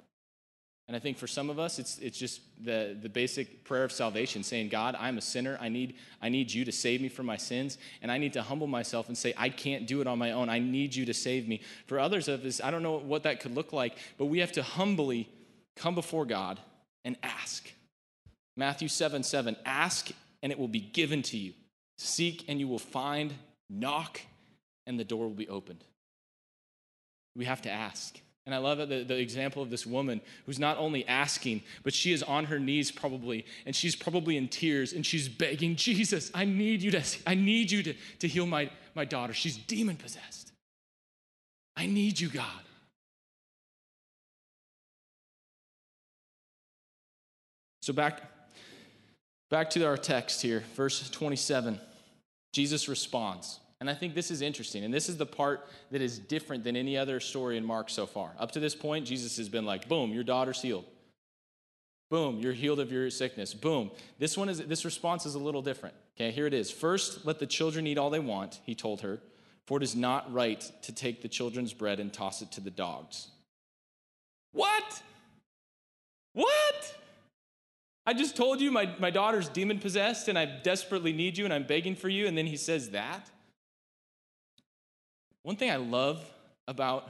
And 0.87 0.95
I 0.95 1.01
think 1.01 1.17
for 1.17 1.27
some 1.27 1.49
of 1.49 1.59
us, 1.59 1.79
it's, 1.79 1.99
it's 1.99 2.19
just 2.19 2.43
the, 2.63 2.97
the 3.01 3.09
basic 3.09 3.65
prayer 3.65 3.85
of 3.85 3.93
salvation 3.93 4.43
saying, 4.43 4.69
God, 4.69 4.95
I'm 4.99 5.17
a 5.17 5.23
sinner. 5.23 5.57
I 5.59 5.71
need, 5.71 5.95
I 6.21 6.29
need 6.29 6.53
you 6.53 6.67
to 6.67 6.73
save 6.73 7.01
me 7.01 7.09
from 7.09 7.25
my 7.25 7.39
sins. 7.39 7.79
And 8.03 8.13
I 8.13 8.19
need 8.19 8.35
to 8.35 8.43
humble 8.43 8.67
myself 8.67 9.09
and 9.09 9.17
say, 9.17 9.33
I 9.37 9.49
can't 9.49 9.87
do 9.87 10.03
it 10.03 10.07
on 10.07 10.19
my 10.19 10.33
own. 10.33 10.51
I 10.51 10.59
need 10.59 10.95
you 10.95 11.07
to 11.07 11.15
save 11.15 11.49
me. 11.49 11.63
For 11.87 11.99
others 11.99 12.29
of 12.29 12.45
us, 12.45 12.61
I 12.63 12.71
don't 12.71 12.83
know 12.83 12.99
what 12.99 13.23
that 13.23 13.41
could 13.41 13.55
look 13.55 13.73
like, 13.73 13.97
but 14.19 14.27
we 14.27 14.41
have 14.41 14.53
to 14.53 14.63
humbly 14.63 15.27
come 15.75 15.95
before 15.95 16.27
God 16.27 16.61
and 17.03 17.17
ask. 17.23 17.73
Matthew 18.57 18.89
7 18.89 19.23
7, 19.23 19.57
ask 19.65 20.11
and 20.43 20.53
it 20.53 20.59
will 20.59 20.69
be 20.69 20.81
given 20.81 21.23
to 21.23 21.39
you. 21.39 21.55
Seek 21.97 22.45
and 22.49 22.61
you 22.61 22.69
will 22.69 22.79
find. 22.79 23.33
Knock 23.71 24.21
and 24.87 25.01
the 25.01 25.05
door 25.05 25.25
will 25.25 25.31
be 25.31 25.49
opened. 25.49 25.83
We 27.37 27.45
have 27.45 27.63
to 27.63 27.71
ask. 27.71 28.21
And 28.47 28.55
I 28.55 28.59
love 28.59 28.77
the, 28.79 29.05
the 29.05 29.17
example 29.17 29.63
of 29.63 29.71
this 29.71 29.87
woman 29.87 30.21
who's 30.45 30.59
not 30.59 30.77
only 30.77 31.07
asking, 31.09 31.63
but 31.83 31.95
she 31.95 32.13
is 32.13 32.23
on 32.23 32.45
her 32.47 32.59
knees 32.59 32.91
probably, 32.91 33.47
and 33.65 33.75
she's 33.75 33.97
probably 33.97 34.37
in 34.37 34.49
tears, 34.49 34.93
and 34.93 35.05
she's 35.05 35.29
begging, 35.29 35.77
Jesus, 35.77 36.31
I 36.35 36.45
need 36.45 36.83
you 36.83 36.91
to, 36.91 37.03
I 37.27 37.35
need 37.35 37.71
you 37.71 37.83
to, 37.85 37.95
to 38.19 38.29
heal 38.29 38.47
my, 38.47 38.71
my 38.95 39.07
daughter. 39.07 39.33
She's 39.33 39.57
demon 39.57 39.97
possessed. 39.97 40.53
I 41.75 41.87
need 41.87 42.21
you, 42.21 42.29
God. 42.29 42.47
So 47.81 47.93
back, 47.93 48.23
back 49.51 49.71
to 49.71 49.85
our 49.87 49.97
text 49.97 50.43
here, 50.43 50.65
verse 50.75 51.09
27. 51.11 51.81
Jesus 52.53 52.89
responds. 52.89 53.59
And 53.85 53.91
I 53.91 53.95
think 53.95 54.15
this 54.15 54.31
is 54.31 54.41
interesting. 54.41 54.83
And 54.83 54.95
this 54.95 55.11
is 55.11 55.19
the 55.19 55.27
part 55.27 55.69
that 55.91 56.01
is 56.01 56.19
different 56.19 56.65
than 56.65 56.75
any 56.75 56.97
other 56.97 57.21
story 57.21 57.59
in 57.59 57.65
Mark 57.67 57.91
so 57.91 58.07
far. 58.07 58.33
Up 58.39 58.51
to 58.53 58.61
this 58.61 58.75
point, 58.75 59.05
Jesus 59.05 59.37
has 59.37 59.51
been 59.51 59.67
like, 59.67 59.91
boom, 59.91 60.11
your 60.11 60.25
daughter's 60.25 60.63
healed. 60.63 60.87
Boom, 62.11 62.39
you're 62.39 62.55
healed 62.55 62.81
of 62.81 62.91
your 62.91 63.11
sickness. 63.11 63.53
Boom. 63.53 63.91
This 64.19 64.39
one 64.39 64.49
is 64.49 64.57
this 64.61 64.87
response 64.87 65.27
is 65.27 65.35
a 65.35 65.39
little 65.39 65.61
different. 65.61 65.95
Okay, 66.17 66.31
here 66.31 66.47
it 66.47 66.55
is. 66.55 66.71
First, 66.71 67.27
let 67.27 67.39
the 67.39 67.47
children 67.47 67.87
eat 67.87 67.99
all 67.99 68.09
they 68.09 68.21
want, 68.21 68.59
he 68.65 68.75
told 68.75 69.03
her, 69.03 69.21
for 69.67 69.77
it 69.77 69.83
is 69.83 69.95
not 69.95 70.33
right 70.33 70.63
to 70.81 70.91
take 70.91 71.21
the 71.21 71.29
children's 71.29 71.75
bread 71.75 72.01
and 72.01 72.11
toss 72.11 72.41
it 72.41 72.51
to 72.53 72.63
the 72.63 72.71
dogs. 72.71 73.33
What? 74.53 75.03
What? 76.33 76.97
I 78.07 78.15
just 78.15 78.35
told 78.35 78.63
you 78.63 78.71
my, 78.71 78.95
my 78.99 79.11
daughter's 79.11 79.51
demon 79.51 79.79
possessed 79.79 80.29
and 80.29 80.39
I 80.39 80.47
desperately 80.47 81.13
need 81.13 81.37
you 81.37 81.45
and 81.45 81.53
I'm 81.53 81.67
begging 81.67 81.97
for 81.97 82.09
you, 82.09 82.27
and 82.27 82.39
then 82.39 82.47
he 82.47 82.57
says 82.57 82.89
that? 82.93 83.29
One 85.45 85.57
thing 85.57 85.71
I 85.71 85.77
love 85.77 86.25
about, 86.67 87.09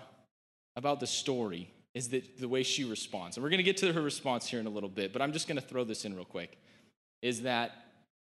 about 0.76 0.98
the 0.98 1.06
story 1.06 1.70
is 1.94 2.08
that 2.08 2.40
the 2.40 2.48
way 2.48 2.64
she 2.64 2.84
responds. 2.84 3.36
And 3.36 3.44
we're 3.44 3.50
going 3.50 3.58
to 3.58 3.64
get 3.64 3.76
to 3.78 3.92
her 3.92 4.02
response 4.02 4.48
here 4.48 4.58
in 4.58 4.66
a 4.66 4.70
little 4.70 4.88
bit, 4.88 5.12
but 5.12 5.22
I'm 5.22 5.32
just 5.32 5.46
going 5.46 5.60
to 5.60 5.66
throw 5.66 5.84
this 5.84 6.04
in 6.04 6.14
real 6.14 6.24
quick. 6.24 6.58
Is 7.22 7.42
that 7.42 7.70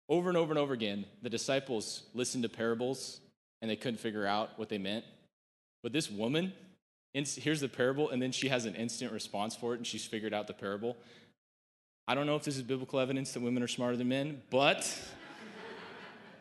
over 0.08 0.28
and 0.28 0.36
over 0.36 0.50
and 0.50 0.58
over 0.58 0.74
again, 0.74 1.06
the 1.22 1.30
disciples 1.30 2.02
listened 2.14 2.42
to 2.42 2.48
parables 2.48 3.20
and 3.62 3.70
they 3.70 3.76
couldn't 3.76 4.00
figure 4.00 4.26
out 4.26 4.50
what 4.56 4.68
they 4.68 4.76
meant. 4.76 5.04
But 5.84 5.92
this 5.92 6.10
woman, 6.10 6.52
here's 7.14 7.60
the 7.60 7.68
parable, 7.68 8.10
and 8.10 8.20
then 8.20 8.32
she 8.32 8.48
has 8.48 8.64
an 8.64 8.74
instant 8.74 9.12
response 9.12 9.54
for 9.54 9.72
it 9.72 9.76
and 9.76 9.86
she's 9.86 10.04
figured 10.04 10.34
out 10.34 10.48
the 10.48 10.52
parable. 10.52 10.96
I 12.08 12.16
don't 12.16 12.26
know 12.26 12.34
if 12.34 12.42
this 12.42 12.56
is 12.56 12.62
biblical 12.62 12.98
evidence 12.98 13.32
that 13.34 13.40
women 13.40 13.62
are 13.62 13.68
smarter 13.68 13.96
than 13.96 14.08
men, 14.08 14.42
but 14.50 14.98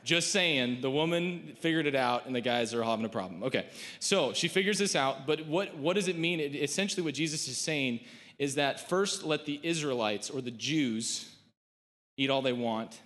just 0.04 0.32
saying, 0.32 0.82
the 0.82 0.90
woman 0.90 1.56
figured 1.60 1.86
it 1.86 1.96
out 1.96 2.26
and 2.26 2.36
the 2.36 2.42
guys 2.42 2.74
are 2.74 2.84
having 2.84 3.06
a 3.06 3.10
problem. 3.10 3.44
Okay, 3.44 3.68
so 4.00 4.34
she 4.34 4.48
figures 4.48 4.80
this 4.80 4.96
out, 4.96 5.28
but 5.28 5.46
what, 5.46 5.76
what 5.78 5.96
does 5.96 6.08
it 6.08 6.18
mean? 6.18 6.40
It, 6.40 6.56
essentially, 6.56 7.04
what 7.04 7.14
Jesus 7.14 7.48
is 7.48 7.58
saying 7.58 8.02
is 8.40 8.56
that 8.56 8.90
first 8.90 9.24
let 9.24 9.46
the 9.46 9.60
Israelites 9.62 10.30
or 10.30 10.42
the 10.42 10.52
Jews 10.52 11.30
eat 12.18 12.30
all 12.30 12.42
they 12.42 12.54
want, 12.54 13.00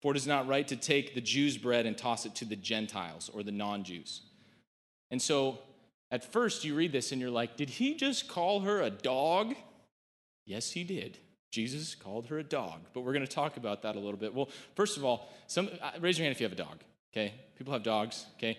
for 0.00 0.12
it 0.12 0.16
is 0.16 0.26
not 0.26 0.46
right 0.46 0.66
to 0.68 0.76
take 0.76 1.14
the 1.14 1.20
Jews' 1.20 1.58
bread 1.58 1.86
and 1.86 1.98
toss 1.98 2.26
it 2.26 2.34
to 2.36 2.44
the 2.44 2.56
Gentiles 2.56 3.30
or 3.32 3.42
the 3.42 3.52
non 3.52 3.82
Jews. 3.82 4.22
And 5.10 5.20
so 5.20 5.58
at 6.10 6.32
first 6.32 6.64
you 6.64 6.74
read 6.74 6.92
this 6.92 7.12
and 7.12 7.20
you're 7.20 7.30
like, 7.30 7.56
did 7.56 7.70
he 7.70 7.94
just 7.94 8.28
call 8.28 8.60
her 8.60 8.80
a 8.80 8.90
dog? 8.90 9.54
Yes, 10.46 10.70
he 10.70 10.84
did. 10.84 11.18
Jesus 11.50 11.94
called 11.94 12.26
her 12.26 12.38
a 12.38 12.44
dog, 12.44 12.80
but 12.92 13.00
we're 13.00 13.12
going 13.14 13.26
to 13.26 13.32
talk 13.32 13.56
about 13.56 13.82
that 13.82 13.96
a 13.96 13.98
little 13.98 14.18
bit. 14.18 14.34
Well, 14.34 14.48
first 14.74 14.96
of 14.96 15.04
all, 15.04 15.30
some, 15.46 15.70
uh, 15.80 15.92
raise 16.00 16.18
your 16.18 16.24
hand 16.24 16.32
if 16.32 16.40
you 16.40 16.44
have 16.44 16.52
a 16.52 16.56
dog, 16.62 16.78
okay? 17.12 17.34
People 17.56 17.72
have 17.72 17.82
dogs, 17.82 18.26
okay? 18.36 18.58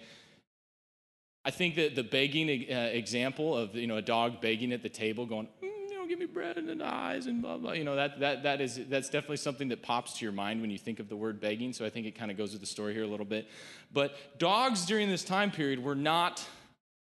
I 1.46 1.52
think 1.52 1.76
that 1.76 1.96
the 1.96 2.04
begging 2.04 2.50
uh, 2.50 2.90
example 2.92 3.56
of 3.58 3.74
you 3.76 3.88
know 3.88 3.98
a 3.98 4.02
dog 4.02 4.42
begging 4.42 4.74
at 4.74 4.84
the 4.84 4.90
table, 4.90 5.26
going, 5.26 5.48
mm, 5.64 5.90
you 5.90 5.98
know, 5.98 6.06
give 6.06 6.20
me 6.20 6.26
bread 6.26 6.58
and 6.58 6.84
eyes 6.84 7.28
and 7.28 7.42
blah 7.42 7.58
blah. 7.58 7.72
You 7.72 7.86
know 7.86 7.96
that 7.96 8.20
that 8.20 8.44
that 8.44 8.62
is 8.62 8.80
that's 8.90 9.10
definitely 9.10 9.38
something 9.38 9.70
that 9.70 9.82
pops 9.82 10.20
to 10.20 10.26
your 10.26 10.34
mind 10.34 10.62
when 10.62 10.70
you 10.70 10.78
think 10.78 11.00
of 11.00 11.08
the 11.08 11.16
word 11.16 11.40
begging. 11.40 11.72
So 11.72 11.86
I 11.86 11.90
think 11.90 12.06
it 12.06 12.12
kind 12.12 12.30
of 12.30 12.38
goes 12.38 12.52
with 12.52 12.62
the 12.62 12.68
story 12.68 12.94
here 12.94 13.04
a 13.04 13.08
little 13.08 13.26
bit. 13.26 13.48
But 13.94 14.38
dogs 14.38 14.86
during 14.86 15.10
this 15.10 15.24
time 15.24 15.50
period 15.50 15.82
were 15.82 15.96
not 15.96 16.46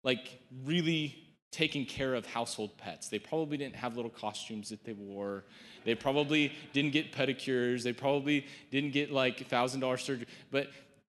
like 0.03 0.39
really 0.65 1.26
taking 1.51 1.85
care 1.85 2.13
of 2.13 2.25
household 2.25 2.77
pets. 2.77 3.09
They 3.09 3.19
probably 3.19 3.57
didn't 3.57 3.75
have 3.75 3.95
little 3.95 4.11
costumes 4.11 4.69
that 4.69 4.83
they 4.83 4.93
wore. 4.93 5.45
They 5.85 5.95
probably 5.95 6.51
didn't 6.73 6.91
get 6.91 7.13
pedicures. 7.13 7.83
They 7.83 7.93
probably 7.93 8.45
didn't 8.69 8.91
get 8.91 9.11
like 9.11 9.47
$1,000 9.49 9.99
surgery. 9.99 10.27
But 10.51 10.67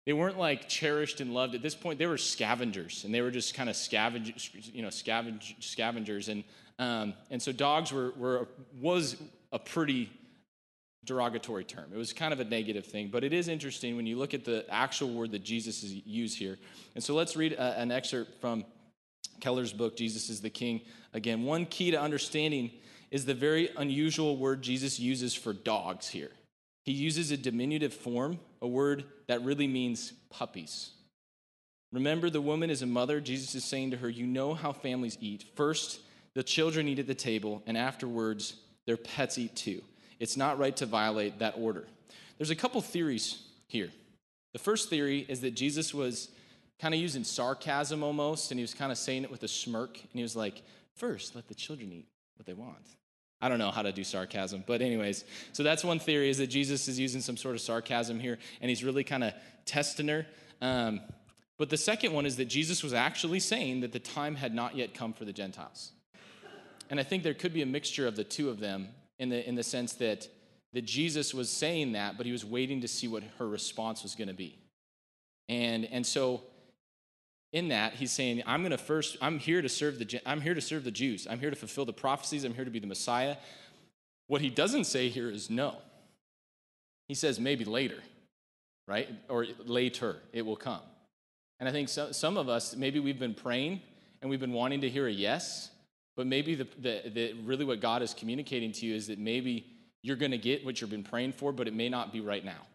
they 0.05 0.13
weren't 0.13 0.39
like 0.39 0.67
cherished 0.67 1.21
and 1.21 1.33
loved. 1.33 1.53
At 1.53 1.61
this 1.61 1.75
point, 1.75 2.00
they 2.00 2.07
were 2.07 2.17
scavengers, 2.17 3.03
and 3.03 3.13
they 3.13 3.21
were 3.21 3.29
just 3.29 3.53
kind 3.53 3.69
of 3.69 3.75
scavengers, 3.75 4.50
you 4.73 4.81
know, 4.81 4.88
scavenge, 4.88 5.61
scavengers. 5.61 6.29
And, 6.29 6.43
um, 6.79 7.13
and 7.29 7.41
so 7.41 7.51
dogs 7.51 7.91
were, 7.91 8.11
were, 8.17 8.47
was 8.79 9.17
a 9.51 9.59
pretty 9.59 10.09
derogatory 11.05 11.65
term. 11.65 11.91
It 11.93 11.97
was 11.97 12.13
kind 12.13 12.33
of 12.33 12.39
a 12.39 12.45
negative 12.45 12.85
thing, 12.85 13.09
but 13.11 13.23
it 13.23 13.33
is 13.33 13.47
interesting 13.47 13.95
when 13.95 14.05
you 14.05 14.17
look 14.17 14.33
at 14.33 14.45
the 14.45 14.65
actual 14.69 15.09
word 15.13 15.31
that 15.31 15.43
Jesus 15.43 15.83
used 15.83 16.38
here. 16.38 16.57
And 16.95 17.03
so 17.03 17.13
let's 17.13 17.35
read 17.35 17.53
a, 17.53 17.79
an 17.79 17.91
excerpt 17.91 18.39
from 18.39 18.65
Keller's 19.41 19.74
book, 19.74 19.98
Jesus 19.98 20.29
is 20.29 20.41
the 20.41 20.50
King. 20.50 20.81
Again, 21.13 21.43
one 21.43 21.65
key 21.65 21.91
to 21.91 22.00
understanding 22.00 22.71
is 23.10 23.25
the 23.25 23.33
very 23.33 23.69
unusual 23.75 24.38
word 24.38 24.62
Jesus 24.62 25.00
uses 25.00 25.33
for 25.33 25.51
dogs 25.51 26.07
here. 26.07 26.31
He 26.83 26.93
uses 26.93 27.31
a 27.31 27.38
diminutive 27.38 27.93
form, 27.93 28.39
a 28.62 28.67
word 28.67 29.03
that 29.27 29.43
really 29.43 29.67
means 29.67 30.13
puppies. 30.29 30.91
Remember, 31.91 32.29
the 32.29 32.41
woman 32.41 32.69
is 32.69 32.81
a 32.81 32.88
mother. 32.88 33.19
Jesus 33.19 33.53
is 33.53 33.65
saying 33.65 33.91
to 33.91 33.98
her, 33.98 34.10
You 34.10 34.25
know 34.25 34.53
how 34.53 34.71
families 34.71 35.17
eat. 35.19 35.45
First, 35.55 36.00
the 36.33 36.43
children 36.43 36.88
eat 36.88 37.00
at 37.00 37.07
the 37.07 37.13
table, 37.13 37.62
and 37.67 37.77
afterwards, 37.77 38.55
their 38.86 38.98
pets 38.98 39.38
eat 39.38 39.55
too. 39.55 39.81
It's 40.19 40.38
not 40.38 40.57
right 40.57 40.75
to 40.77 40.86
violate 40.86 41.39
that 41.39 41.55
order. 41.57 41.86
There's 42.38 42.50
a 42.50 42.55
couple 42.55 42.81
theories 42.81 43.43
here. 43.67 43.89
The 44.53 44.60
first 44.60 44.89
theory 44.89 45.25
is 45.27 45.41
that 45.41 45.51
Jesus 45.51 45.93
was 45.93 46.29
kind 46.81 46.93
of 46.95 47.00
using 47.00 47.23
sarcasm 47.23 48.03
almost, 48.03 48.51
and 48.51 48.59
he 48.59 48.63
was 48.63 48.73
kind 48.73 48.91
of 48.91 48.97
saying 48.97 49.23
it 49.23 49.31
with 49.31 49.43
a 49.43 49.47
smirk. 49.47 50.00
And 50.00 50.11
he 50.13 50.23
was 50.23 50.35
like, 50.35 50.63
First, 50.95 51.35
let 51.35 51.47
the 51.47 51.55
children 51.55 51.91
eat 51.93 52.07
what 52.35 52.45
they 52.45 52.53
want. 52.53 52.85
I 53.41 53.50
don't 53.50 53.59
know 53.59 53.71
how 53.71 53.81
to 53.81 53.91
do 53.91 54.03
sarcasm, 54.03 54.63
but 54.67 54.81
anyways, 54.81 55.23
so 55.51 55.63
that's 55.63 55.83
one 55.83 56.00
theory 56.00 56.29
is 56.29 56.38
that 56.38 56.47
Jesus 56.47 56.88
is 56.88 57.00
using 57.00 57.21
some 57.21 57.38
sort 57.38 57.55
of 57.55 57.61
sarcasm 57.61 58.19
here, 58.19 58.38
and 58.59 58.69
he's 58.69 58.83
really 58.83 59.03
kind 59.03 59.23
of 59.23 59.33
testing 59.65 60.07
her. 60.09 60.27
Um, 60.61 61.01
but 61.57 61.69
the 61.69 61.77
second 61.77 62.13
one 62.13 62.25
is 62.25 62.35
that 62.38 62.45
Jesus 62.45 62.83
was 62.83 62.93
actually 62.93 63.39
saying 63.39 63.81
that 63.81 63.93
the 63.93 64.00
time 64.00 64.35
had 64.35 64.53
not 64.53 64.75
yet 64.75 64.93
come 64.93 65.13
for 65.13 65.25
the 65.25 65.33
Gentiles. 65.33 65.91
And 66.89 67.00
I 67.00 67.03
think 67.03 67.23
there 67.23 67.33
could 67.33 67.53
be 67.53 67.61
a 67.61 67.67
mixture 67.67 68.05
of 68.05 68.15
the 68.15 68.23
two 68.23 68.50
of 68.50 68.59
them 68.59 68.89
in 69.17 69.29
the, 69.29 69.47
in 69.47 69.55
the 69.55 69.63
sense 69.63 69.93
that, 69.93 70.27
that 70.73 70.85
Jesus 70.85 71.33
was 71.33 71.50
saying 71.50 71.93
that, 71.93 72.17
but 72.17 72.25
he 72.25 72.31
was 72.31 72.45
waiting 72.45 72.81
to 72.81 72.88
see 72.88 73.07
what 73.07 73.23
her 73.39 73.47
response 73.47 74.03
was 74.03 74.13
going 74.13 74.27
to 74.27 74.33
be. 74.33 74.59
And, 75.50 75.85
and 75.85 76.05
so 76.05 76.43
in 77.53 77.67
that 77.67 77.93
he's 77.93 78.12
saying 78.12 78.41
i'm 78.46 78.62
going 78.62 78.72
to 78.72 78.77
first 78.77 79.17
i'm 79.22 79.38
here 79.39 79.62
to 79.62 79.70
serve 79.70 80.00
the 80.00 80.22
i'm 80.25 80.41
here 80.41 80.53
to 80.53 80.62
serve 80.62 80.84
the 80.84 80.91
jews. 80.91 81.27
I'm 81.29 81.39
here 81.39 81.50
to 81.50 81.55
fulfill 81.55 81.86
the 81.86 81.93
prophecies. 81.93 82.43
I'm 82.43 82.53
here 82.53 82.65
to 82.65 82.72
be 82.72 82.79
the 82.79 82.88
messiah. 82.88 83.38
What 84.27 84.41
he 84.41 84.50
doesn't 84.50 84.86
say 84.86 85.10
here 85.10 85.29
is 85.29 85.50
no. 85.50 85.75
He 87.08 87.15
says 87.15 87.39
maybe 87.39 87.65
later 87.65 87.98
right? 88.91 89.10
Or 89.29 89.46
later 89.65 90.17
it 90.34 90.46
will 90.46 90.55
come. 90.55 90.81
And 91.60 91.70
i 91.70 91.72
think 91.72 91.89
so, 91.89 92.12
some 92.12 92.38
of 92.38 92.50
us 92.50 92.75
maybe 92.75 93.00
we've 93.00 93.20
been 93.20 93.34
praying 93.34 93.81
and 94.22 94.29
we've 94.29 94.39
been 94.39 94.53
wanting 94.53 94.81
to 94.81 94.89
hear 94.89 95.08
a 95.08 95.12
yes 95.12 95.70
but 96.17 96.27
maybe 96.27 96.55
the, 96.55 96.67
the, 96.79 97.10
the 97.13 97.34
really 97.46 97.65
what 97.65 97.79
god 97.79 98.01
is 98.01 98.13
communicating 98.13 98.72
to 98.74 98.86
you 98.86 98.96
is 98.96 99.08
that 99.08 99.20
maybe 99.20 99.65
you're 100.01 100.17
going 100.17 100.31
to 100.31 100.38
get 100.38 100.65
what 100.65 100.81
you've 100.81 100.89
been 100.89 101.03
praying 101.03 101.31
for 101.31 101.51
but 101.51 101.67
it 101.67 101.74
may 101.74 101.88
not 101.88 102.12
be 102.12 102.20
right 102.20 102.43
now. 102.43 102.67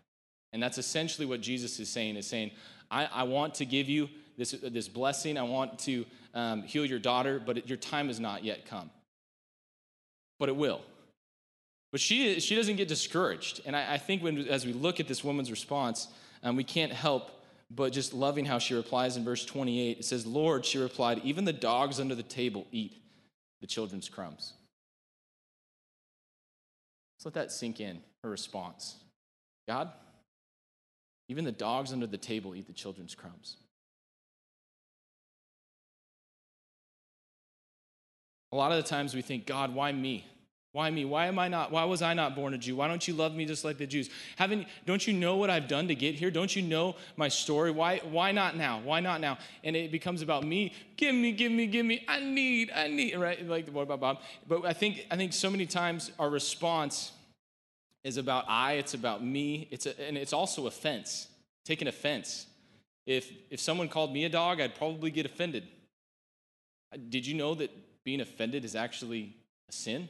And 0.53 0.63
that's 0.63 0.79
essentially 0.79 1.27
what 1.27 1.41
jesus 1.41 1.81
is 1.81 1.89
saying 1.89 2.17
is 2.17 2.27
saying 2.27 2.53
i, 2.91 3.07
I 3.07 3.23
want 3.25 3.55
to 3.55 3.65
give 3.65 3.89
you 3.89 4.09
this, 4.37 4.53
this 4.53 4.89
blessing. 4.89 5.39
I 5.39 5.43
want 5.43 5.79
to 5.81 6.05
um, 6.35 6.63
heal 6.63 6.85
your 6.85 6.99
daughter, 6.99 7.41
but 7.45 7.69
your 7.69 7.79
time 7.79 8.09
has 8.09 8.21
not 8.21 8.45
yet 8.45 8.67
come. 8.67 8.91
But 10.39 10.49
it 10.49 10.57
will. 10.57 10.83
But 11.93 12.01
she, 12.01 12.41
she 12.41 12.55
doesn't 12.55 12.77
get 12.77 12.89
discouraged. 12.89 13.63
And 13.65 13.75
I, 13.75 13.95
I 13.95 13.99
think 13.99 14.23
when, 14.23 14.47
as 14.49 14.67
we 14.67 14.73
look 14.73 15.01
at 15.01 15.09
this 15.09 15.25
woman's 15.25 15.51
response, 15.51 16.09
um, 16.43 16.57
we 16.57 16.65
can't 16.65 16.93
help 16.93 17.31
but 17.71 17.93
just 17.93 18.15
loving 18.15 18.45
how 18.45 18.59
she 18.59 18.75
replies 18.75 19.17
in 19.17 19.25
verse 19.25 19.45
28. 19.45 19.99
It 19.99 20.05
says, 20.05 20.27
Lord, 20.27 20.65
she 20.65 20.79
replied, 20.79 21.21
even 21.25 21.45
the 21.45 21.53
dogs 21.53 21.99
under 21.99 22.15
the 22.15 22.23
table 22.23 22.67
eat 22.71 22.97
the 23.61 23.67
children's 23.67 24.09
crumbs. 24.09 24.53
Let's 27.17 27.25
let 27.25 27.35
that 27.35 27.51
sink 27.51 27.81
in, 27.81 28.01
her 28.23 28.31
response. 28.31 28.97
God, 29.67 29.91
even 31.29 31.45
the 31.45 31.53
dogs 31.53 31.93
under 31.93 32.07
the 32.07 32.19
table 32.19 32.55
eat 32.55 32.67
the 32.67 32.73
children's 32.73 33.15
crumbs. 33.15 33.57
A 38.53 38.57
lot 38.57 38.73
of 38.73 38.83
the 38.83 38.89
times 38.89 39.15
we 39.15 39.23
think, 39.23 39.47
God, 39.47 39.75
why 39.75 39.93
me? 39.93 40.25
Why 40.77 40.91
me? 40.91 41.07
Why 41.07 41.25
am 41.25 41.39
I 41.39 41.49
not? 41.49 41.73
Why 41.73 41.85
was 41.85 42.03
I 42.03 42.13
not 42.13 42.37
born 42.37 42.53
a 42.53 42.59
Jew? 42.59 42.77
Why 42.77 42.87
don't 42.87 43.09
you 43.09 43.15
love 43.15 43.35
me 43.35 43.47
just 43.47 43.65
like 43.65 43.79
the 43.79 43.87
Jews? 43.87 44.11
Haven't 44.37 44.67
don't 44.85 45.07
you 45.07 45.15
know 45.15 45.37
what 45.37 45.49
I've 45.49 45.69
done 45.69 45.89
to 45.89 45.95
get 45.95 46.15
here? 46.15 46.31
Don't 46.31 46.55
you 46.55 46.61
know 46.61 46.97
my 47.17 47.29
story? 47.29 47.71
Why 47.71 48.03
why 48.11 48.31
not 48.31 48.59
now? 48.59 48.83
Why 48.85 49.01
not 49.01 49.23
now? 49.23 49.39
And 49.65 49.75
it 49.75 49.91
becomes 49.91 50.21
about 50.21 50.45
me. 50.45 50.75
Give 50.99 51.15
me, 51.15 51.33
give 51.33 51.51
me, 51.51 51.67
give 51.67 51.87
me. 51.87 52.05
I 52.07 52.21
need, 52.21 52.73
I 52.73 52.89
need. 52.89 53.17
Right? 53.17 53.43
Like 53.49 53.65
the 53.65 53.73
what 53.73 53.85
about 53.85 54.01
Bob? 54.01 54.19
But 54.47 54.67
I 54.67 54.75
think 54.75 55.07
I 55.11 55.17
think 55.17 55.33
so 55.33 55.49
many 55.49 55.65
times 55.65 56.11
our 56.19 56.29
response 56.29 57.13
is 58.05 58.19
about 58.19 58.45
I. 58.47 58.75
It's 58.75 58.93
about 58.93 59.25
me. 59.25 59.69
It's 59.71 59.87
a, 59.87 59.99
and 60.07 60.19
it's 60.19 60.35
also 60.35 60.67
offense. 60.67 61.29
Taking 61.65 61.89
offense. 61.89 62.49
If 63.07 63.33
if 63.49 63.61
someone 63.61 63.89
called 63.89 64.13
me 64.13 64.27
a 64.27 64.29
dog, 64.29 64.61
I'd 64.61 64.75
probably 64.75 65.11
get 65.11 65.25
offended. 65.25 65.67
Did 67.09 67.27
you 67.27 67.33
know 67.33 67.55
that 67.55 67.71
being 68.07 68.21
offended 68.21 68.65
is 68.65 68.77
actually 68.77 69.35
a 69.69 69.73
sin? 69.73 70.09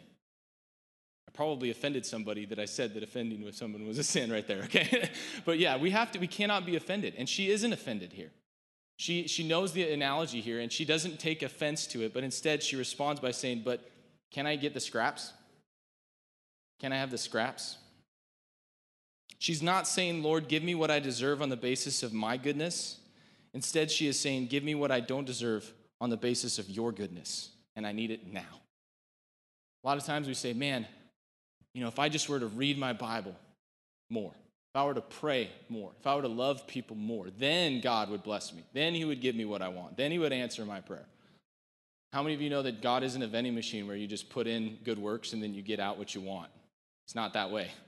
I 1.26 1.33
probably 1.33 1.71
offended 1.71 2.05
somebody 2.05 2.45
that 2.45 2.59
I 2.59 2.67
said 2.67 2.93
that 2.93 3.03
offending 3.03 3.43
with 3.43 3.57
someone 3.57 3.87
was 3.87 3.99
a 3.99 4.05
sin 4.05 4.31
right 4.31 4.47
there, 4.47 4.62
okay? 4.65 5.09
but 5.47 5.59
yeah, 5.59 5.79
we 5.79 5.91
have 5.91 6.12
to, 6.12 6.19
we 6.19 6.26
cannot 6.26 6.67
be 6.67 6.76
offended. 6.76 7.15
And 7.17 7.26
she 7.26 7.50
isn't 7.50 7.73
offended 7.73 8.12
here. 8.12 8.31
She, 8.99 9.26
she 9.26 9.49
knows 9.49 9.73
the 9.73 9.91
analogy 9.91 10.43
here 10.43 10.61
and 10.61 10.71
she 10.71 10.85
doesn't 10.85 11.19
take 11.19 11.43
offense 11.43 11.87
to 11.88 12.03
it, 12.03 12.12
but 12.12 12.23
instead 12.23 12.62
she 12.62 12.76
responds 12.76 13.19
by 13.19 13.31
saying, 13.31 13.62
But 13.65 13.91
can 14.31 14.47
I 14.47 14.57
get 14.57 14.75
the 14.75 14.81
scraps? 14.81 15.33
Can 16.79 16.93
I 16.93 16.97
have 16.97 17.11
the 17.11 17.19
scraps? 17.19 17.79
She's 19.38 19.62
not 19.62 19.88
saying, 19.88 20.23
Lord, 20.23 20.49
give 20.49 20.62
me 20.62 20.75
what 20.75 20.91
I 20.91 20.99
deserve 20.99 21.41
on 21.41 21.49
the 21.49 21.57
basis 21.57 22.03
of 22.03 22.12
my 22.12 22.37
goodness. 22.37 22.99
Instead, 23.55 23.91
she 23.91 24.07
is 24.07 24.21
saying, 24.21 24.49
Give 24.49 24.65
me 24.65 24.75
what 24.75 24.91
I 24.91 25.00
don't 25.00 25.25
deserve 25.25 25.73
on 25.99 26.11
the 26.11 26.17
basis 26.17 26.59
of 26.59 26.69
your 26.69 26.93
goodness, 26.93 27.50
and 27.76 27.87
I 27.87 27.92
need 27.92 28.11
it 28.11 28.33
now. 28.33 28.40
A 29.85 29.87
lot 29.87 29.99
of 29.99 30.04
times 30.04 30.26
we 30.26 30.35
say, 30.35 30.52
Man, 30.52 30.87
you 31.75 31.83
know, 31.83 31.88
if 31.88 31.99
I 31.99 32.09
just 32.09 32.28
were 32.28 32.40
to 32.40 32.47
read 32.47 32.78
my 32.78 32.92
Bible 32.92 33.37
more, 34.11 34.33
if 34.33 34.76
I 34.76 34.85
were 34.85 34.95
to 34.95 35.02
pray 35.02 35.50
more, 35.68 35.92
if 36.00 36.06
I 36.06 36.16
were 36.16 36.23
to 36.23 36.28
love 36.28 36.66
people 36.66 36.97
more, 36.97 37.28
then 37.38 37.80
God 37.80 38.11
would 38.11 38.23
bless 38.23 38.52
me. 38.52 38.64
Then 38.73 38.95
He 38.95 39.04
would 39.04 39.21
give 39.21 39.37
me 39.37 39.45
what 39.45 39.62
I 39.62 39.68
want. 39.68 39.97
Then 39.97 40.11
He 40.11 40.18
would 40.18 40.33
answer 40.33 40.64
my 40.64 40.80
prayer. 40.80 41.06
How 42.12 42.23
many 42.23 42.35
of 42.35 42.40
you 42.40 42.50
know 42.50 42.62
that 42.62 42.80
God 42.80 43.02
isn't 43.02 43.23
a 43.23 43.26
vending 43.26 43.54
machine 43.54 43.87
where 43.87 43.97
you 43.97 44.06
just 44.06 44.30
put 44.30 44.47
in 44.47 44.78
good 44.85 44.99
works 44.99 45.33
and 45.33 45.42
then 45.42 45.52
you 45.52 45.62
get 45.62 45.80
out 45.80 45.99
what 45.99 46.14
you 46.14 46.21
want? 46.21 46.50
It's 47.06 47.14
not 47.14 47.35
that 47.35 47.50
way. 47.50 47.71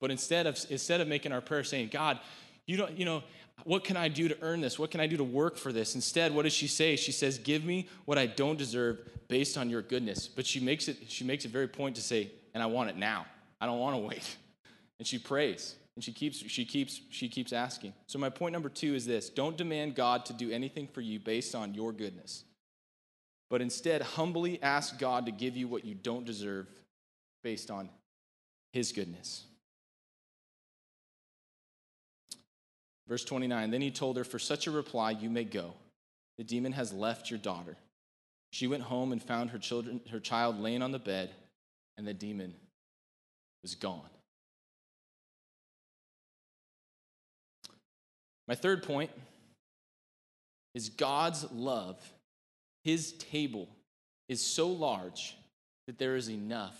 But 0.00 0.10
instead 0.10 0.46
of, 0.46 0.58
instead 0.68 1.00
of 1.00 1.08
making 1.08 1.32
our 1.32 1.40
prayer 1.40 1.64
saying, 1.64 1.88
God, 1.90 2.18
you 2.66 2.76
don't, 2.76 2.98
you 2.98 3.06
know, 3.06 3.22
what 3.62 3.84
can 3.84 3.96
I 3.96 4.08
do 4.08 4.28
to 4.28 4.36
earn 4.42 4.60
this? 4.60 4.78
What 4.78 4.90
can 4.90 5.00
I 5.00 5.06
do 5.06 5.16
to 5.16 5.24
work 5.24 5.56
for 5.56 5.72
this? 5.72 5.94
Instead, 5.94 6.34
what 6.34 6.42
does 6.42 6.52
she 6.52 6.66
say? 6.66 6.96
She 6.96 7.12
says, 7.12 7.38
Give 7.38 7.64
me 7.64 7.88
what 8.04 8.18
I 8.18 8.26
don't 8.26 8.58
deserve 8.58 8.98
based 9.28 9.56
on 9.56 9.70
your 9.70 9.82
goodness. 9.82 10.28
But 10.28 10.46
she 10.46 10.60
makes 10.60 10.88
it, 10.88 10.98
she 11.08 11.24
makes 11.24 11.44
a 11.44 11.48
very 11.48 11.68
point 11.68 11.96
to 11.96 12.02
say, 12.02 12.30
and 12.52 12.62
I 12.62 12.66
want 12.66 12.90
it 12.90 12.96
now. 12.96 13.26
I 13.60 13.66
don't 13.66 13.78
want 13.78 13.94
to 13.94 14.00
wait. 14.00 14.36
And 15.00 15.08
she 15.08 15.18
prays. 15.18 15.74
And 15.96 16.04
she 16.04 16.12
keeps, 16.12 16.38
she 16.38 16.64
keeps, 16.64 17.00
she 17.10 17.28
keeps 17.28 17.52
asking. 17.52 17.94
So 18.06 18.16
my 18.16 18.30
point 18.30 18.52
number 18.52 18.68
two 18.68 18.94
is 18.94 19.04
this: 19.04 19.28
don't 19.28 19.56
demand 19.56 19.96
God 19.96 20.24
to 20.26 20.32
do 20.32 20.52
anything 20.52 20.86
for 20.86 21.00
you 21.00 21.18
based 21.18 21.56
on 21.56 21.74
your 21.74 21.92
goodness. 21.92 22.44
But 23.50 23.60
instead, 23.60 24.02
humbly 24.02 24.62
ask 24.62 24.98
God 25.00 25.26
to 25.26 25.32
give 25.32 25.56
you 25.56 25.66
what 25.66 25.84
you 25.84 25.96
don't 25.96 26.24
deserve 26.24 26.68
based 27.42 27.72
on 27.72 27.88
his 28.72 28.92
goodness. 28.92 29.44
Verse 33.08 33.24
29 33.24 33.70
Then 33.70 33.80
he 33.80 33.90
told 33.90 34.16
her, 34.16 34.24
For 34.24 34.38
such 34.38 34.66
a 34.66 34.70
reply, 34.70 35.12
you 35.12 35.30
may 35.30 35.44
go. 35.44 35.74
The 36.38 36.44
demon 36.44 36.72
has 36.72 36.92
left 36.92 37.30
your 37.30 37.38
daughter. 37.38 37.76
She 38.50 38.66
went 38.66 38.82
home 38.84 39.12
and 39.12 39.22
found 39.22 39.50
her, 39.50 39.58
children, 39.58 40.00
her 40.10 40.20
child 40.20 40.60
laying 40.60 40.82
on 40.82 40.92
the 40.92 40.98
bed, 40.98 41.30
and 41.96 42.06
the 42.06 42.14
demon 42.14 42.54
was 43.62 43.74
gone. 43.74 44.08
My 48.46 48.54
third 48.54 48.82
point 48.82 49.10
is 50.74 50.88
God's 50.88 51.50
love, 51.52 51.96
his 52.82 53.12
table, 53.12 53.68
is 54.28 54.40
so 54.40 54.68
large 54.68 55.36
that 55.86 55.98
there 55.98 56.16
is 56.16 56.28
enough 56.28 56.76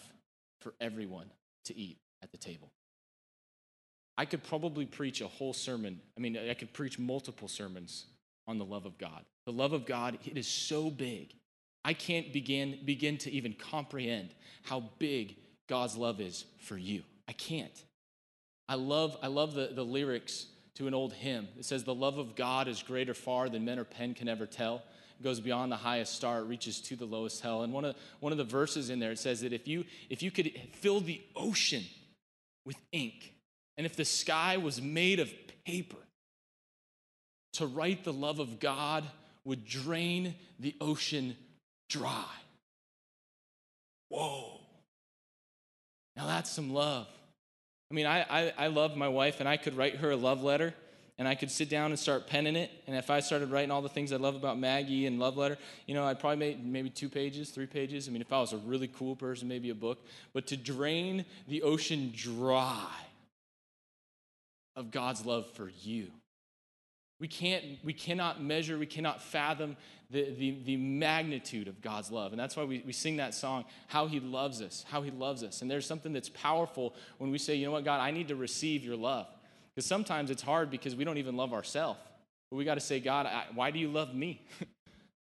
for 0.61 0.75
everyone 0.81 1.31
to 1.67 1.77
eat 1.77 1.99
at 2.23 2.31
the 2.31 2.39
table. 2.39 2.71
I 4.17 4.25
could 4.25 4.45
probably 4.45 4.87
preach 4.87 5.21
a 5.21 5.27
whole 5.27 5.53
sermon. 5.53 6.01
I 6.17 6.21
mean, 6.21 6.37
I 6.37 6.55
could 6.55 6.73
preach 6.73 6.99
multiple 6.99 7.49
sermons 7.49 8.07
on 8.47 8.59
the 8.59 8.65
love 8.65 8.87
of 8.87 8.97
God. 8.99 9.25
The 9.47 9.53
love 9.53 9.73
of 9.73 9.87
God, 9.87 10.19
it 10.25 10.39
is 10.39 10.47
so 10.47 10.91
big. 10.91 11.35
I 11.85 11.93
can't 11.93 12.33
begin, 12.33 12.79
begin 12.85 13.19
to 13.19 13.31
even 13.31 13.55
comprehend 13.55 14.31
how 14.63 14.85
big 14.99 15.37
God's 15.69 15.97
love 15.97 16.21
is 16.21 16.45
for 16.59 16.77
you. 16.77 17.03
I 17.29 17.33
can't. 17.33 17.85
I 18.69 18.77
love, 18.77 19.17
I 19.23 19.27
love 19.27 19.55
the, 19.55 19.71
the 19.75 19.85
lyrics 19.85 20.47
to 20.77 20.87
an 20.87 20.95
old 20.95 21.13
hymn. 21.13 21.49
It 21.59 21.65
says, 21.65 21.85
The 21.85 21.95
love 21.95 22.19
of 22.19 22.37
God 22.37 22.69
is 22.69 22.83
greater 22.83 23.15
far 23.15 23.49
than 23.49 23.65
men 23.65 23.79
or 23.79 23.85
pen 23.85 24.15
can 24.15 24.29
ever 24.29 24.47
tell. 24.47 24.83
It 25.21 25.23
goes 25.23 25.41
beyond 25.41 25.71
the 25.71 25.77
highest 25.77 26.15
star, 26.15 26.41
it 26.41 26.45
reaches 26.45 26.81
to 26.83 26.97
the 26.97 27.05
lowest 27.05 27.43
hell. 27.43 27.63
And 27.63 27.73
one 27.73 27.85
of, 27.85 27.97
one 28.21 28.33
of 28.33 28.39
the 28.39 28.45
verses 28.45 28.91
in 28.91 28.99
there, 28.99 29.13
it 29.13 29.19
says 29.19 29.43
that 29.43 29.53
if 29.53 29.69
you, 29.69 29.85
if 30.09 30.23
you 30.23 30.31
could 30.31 30.53
fill 30.73 31.01
the 31.01 31.21
ocean 31.37 31.85
with 32.65 32.77
ink, 32.93 33.34
and 33.77 33.87
if 33.87 33.97
the 33.97 34.05
sky 34.05 34.57
was 34.57 34.81
made 34.81 35.21
of 35.21 35.33
paper, 35.65 35.97
to 37.55 37.67
write 37.67 38.05
the 38.05 38.13
love 38.13 38.39
of 38.39 38.61
God 38.61 39.05
would 39.45 39.65
drain 39.65 40.35
the 40.59 40.75
ocean 40.81 41.37
dry. 41.89 42.25
Whoa. 44.09 44.61
Now 46.17 46.27
that's 46.27 46.51
some 46.51 46.73
love. 46.73 47.09
I 47.91 47.95
mean, 47.95 48.07
I, 48.07 48.23
I, 48.23 48.53
I, 48.57 48.67
love 48.69 48.97
my 48.97 49.09
wife, 49.09 49.41
and 49.41 49.49
I 49.49 49.57
could 49.57 49.77
write 49.77 49.97
her 49.97 50.11
a 50.11 50.17
love 50.17 50.43
letter, 50.43 50.75
and 51.19 51.29
I 51.29 51.35
could 51.35 51.51
sit 51.51 51.69
down 51.69 51.91
and 51.91 51.99
start 51.99 52.27
penning 52.27 52.57
it. 52.57 52.71
And 52.87 52.97
if 52.97 53.11
I 53.11 53.21
started 53.21 53.51
writing 53.51 53.71
all 53.71 53.83
the 53.83 53.89
things 53.89 54.13
I 54.13 54.17
love 54.17 54.35
about 54.35 54.59
Maggie 54.59 55.07
and 55.07 55.19
love 55.19 55.37
letter, 55.37 55.59
you 55.87 55.95
know, 55.95 56.05
I'd 56.05 56.19
probably 56.19 56.39
make 56.39 56.59
maybe 56.59 56.91
two 56.91 57.09
pages, 57.09 57.51
three 57.51 57.67
pages. 57.67 58.09
I 58.09 58.11
mean, 58.11 58.23
if 58.23 58.33
I 58.33 58.41
was 58.41 58.53
a 58.53 58.57
really 58.59 58.89
cool 58.89 59.15
person, 59.15 59.47
maybe 59.47 59.71
a 59.71 59.75
book. 59.75 60.05
But 60.33 60.47
to 60.49 60.57
drain 60.57 61.25
the 61.47 61.63
ocean 61.63 62.13
dry 62.17 62.91
of 64.77 64.91
God's 64.91 65.25
love 65.25 65.51
for 65.53 65.71
you. 65.83 66.11
We, 67.21 67.29
can't, 67.29 67.65
we 67.85 67.93
cannot 67.93 68.43
measure, 68.43 68.77
we 68.77 68.87
cannot 68.87 69.23
fathom 69.23 69.77
the, 70.11 70.35
the, 70.37 70.59
the 70.65 70.77
magnitude 70.77 71.69
of 71.69 71.81
God's 71.81 72.11
love. 72.11 72.33
And 72.33 72.41
that's 72.41 72.57
why 72.57 72.65
we, 72.65 72.83
we 72.85 72.93
sing 72.93 73.17
that 73.17 73.35
song, 73.35 73.65
How 73.87 74.07
He 74.07 74.21
Loves 74.21 74.61
Us, 74.61 74.85
How 74.89 75.01
He 75.03 75.11
Loves 75.11 75.43
Us. 75.43 75.63
And 75.63 75.71
there's 75.71 75.87
something 75.87 76.13
that's 76.13 76.29
powerful 76.29 76.95
when 77.19 77.31
we 77.31 77.39
say, 77.39 77.55
You 77.55 77.67
know 77.67 77.73
what, 77.73 77.85
God, 77.85 78.01
I 78.01 78.11
need 78.11 78.29
to 78.29 78.37
receive 78.37 78.85
your 78.85 78.97
love. 78.97 79.27
Because 79.75 79.87
sometimes 79.87 80.31
it's 80.31 80.43
hard 80.43 80.71
because 80.71 80.95
we 80.95 81.05
don't 81.05 81.19
even 81.19 81.37
love 81.37 81.53
ourselves. 81.53 81.99
But 82.51 82.57
we 82.57 82.65
got 82.65 82.75
to 82.75 82.81
say, 82.81 83.01
God, 83.01 83.27
I, 83.27 83.45
why 83.55 83.71
do 83.71 83.79
you 83.79 83.89
love 83.89 84.15
me? 84.15 84.47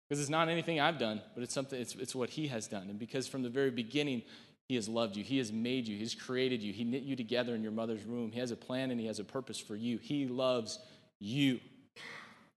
because 0.09 0.21
it's 0.21 0.31
not 0.31 0.49
anything 0.49 0.81
I've 0.81 0.99
done, 0.99 1.21
but 1.35 1.43
it's 1.43 1.55
something, 1.55 1.81
it's, 1.81 1.95
it's 1.95 2.15
what 2.15 2.31
He 2.31 2.49
has 2.49 2.69
done. 2.69 2.89
And 2.91 2.99
because 2.99 3.27
from 3.27 3.43
the 3.43 3.49
very 3.49 3.71
beginning, 3.71 4.23
he 4.69 4.77
has 4.77 4.89
loved 4.89 5.17
you. 5.17 5.23
He 5.23 5.39
has 5.39 5.53
made 5.53 5.87
you. 5.87 5.97
He's 5.99 6.15
created 6.15 6.63
you. 6.63 6.73
He 6.73 6.85
knit 6.85 7.03
you 7.03 7.17
together 7.17 7.55
in 7.55 7.63
your 7.63 7.73
mother's 7.73 8.05
womb. 8.07 8.33
He 8.33 8.41
has 8.41 8.51
a 8.51 8.57
plan 8.57 8.91
and 8.91 8.99
He 8.99 9.07
has 9.07 9.19
a 9.19 9.25
purpose 9.25 9.59
for 9.59 9.77
you. 9.77 9.99
He 9.99 10.27
loves 10.27 10.79
you. 11.21 11.61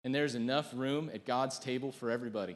And 0.04 0.16
there's 0.16 0.36
enough 0.36 0.72
room 0.74 1.12
at 1.14 1.26
God's 1.26 1.60
table 1.60 1.92
for 1.92 2.10
everybody. 2.10 2.56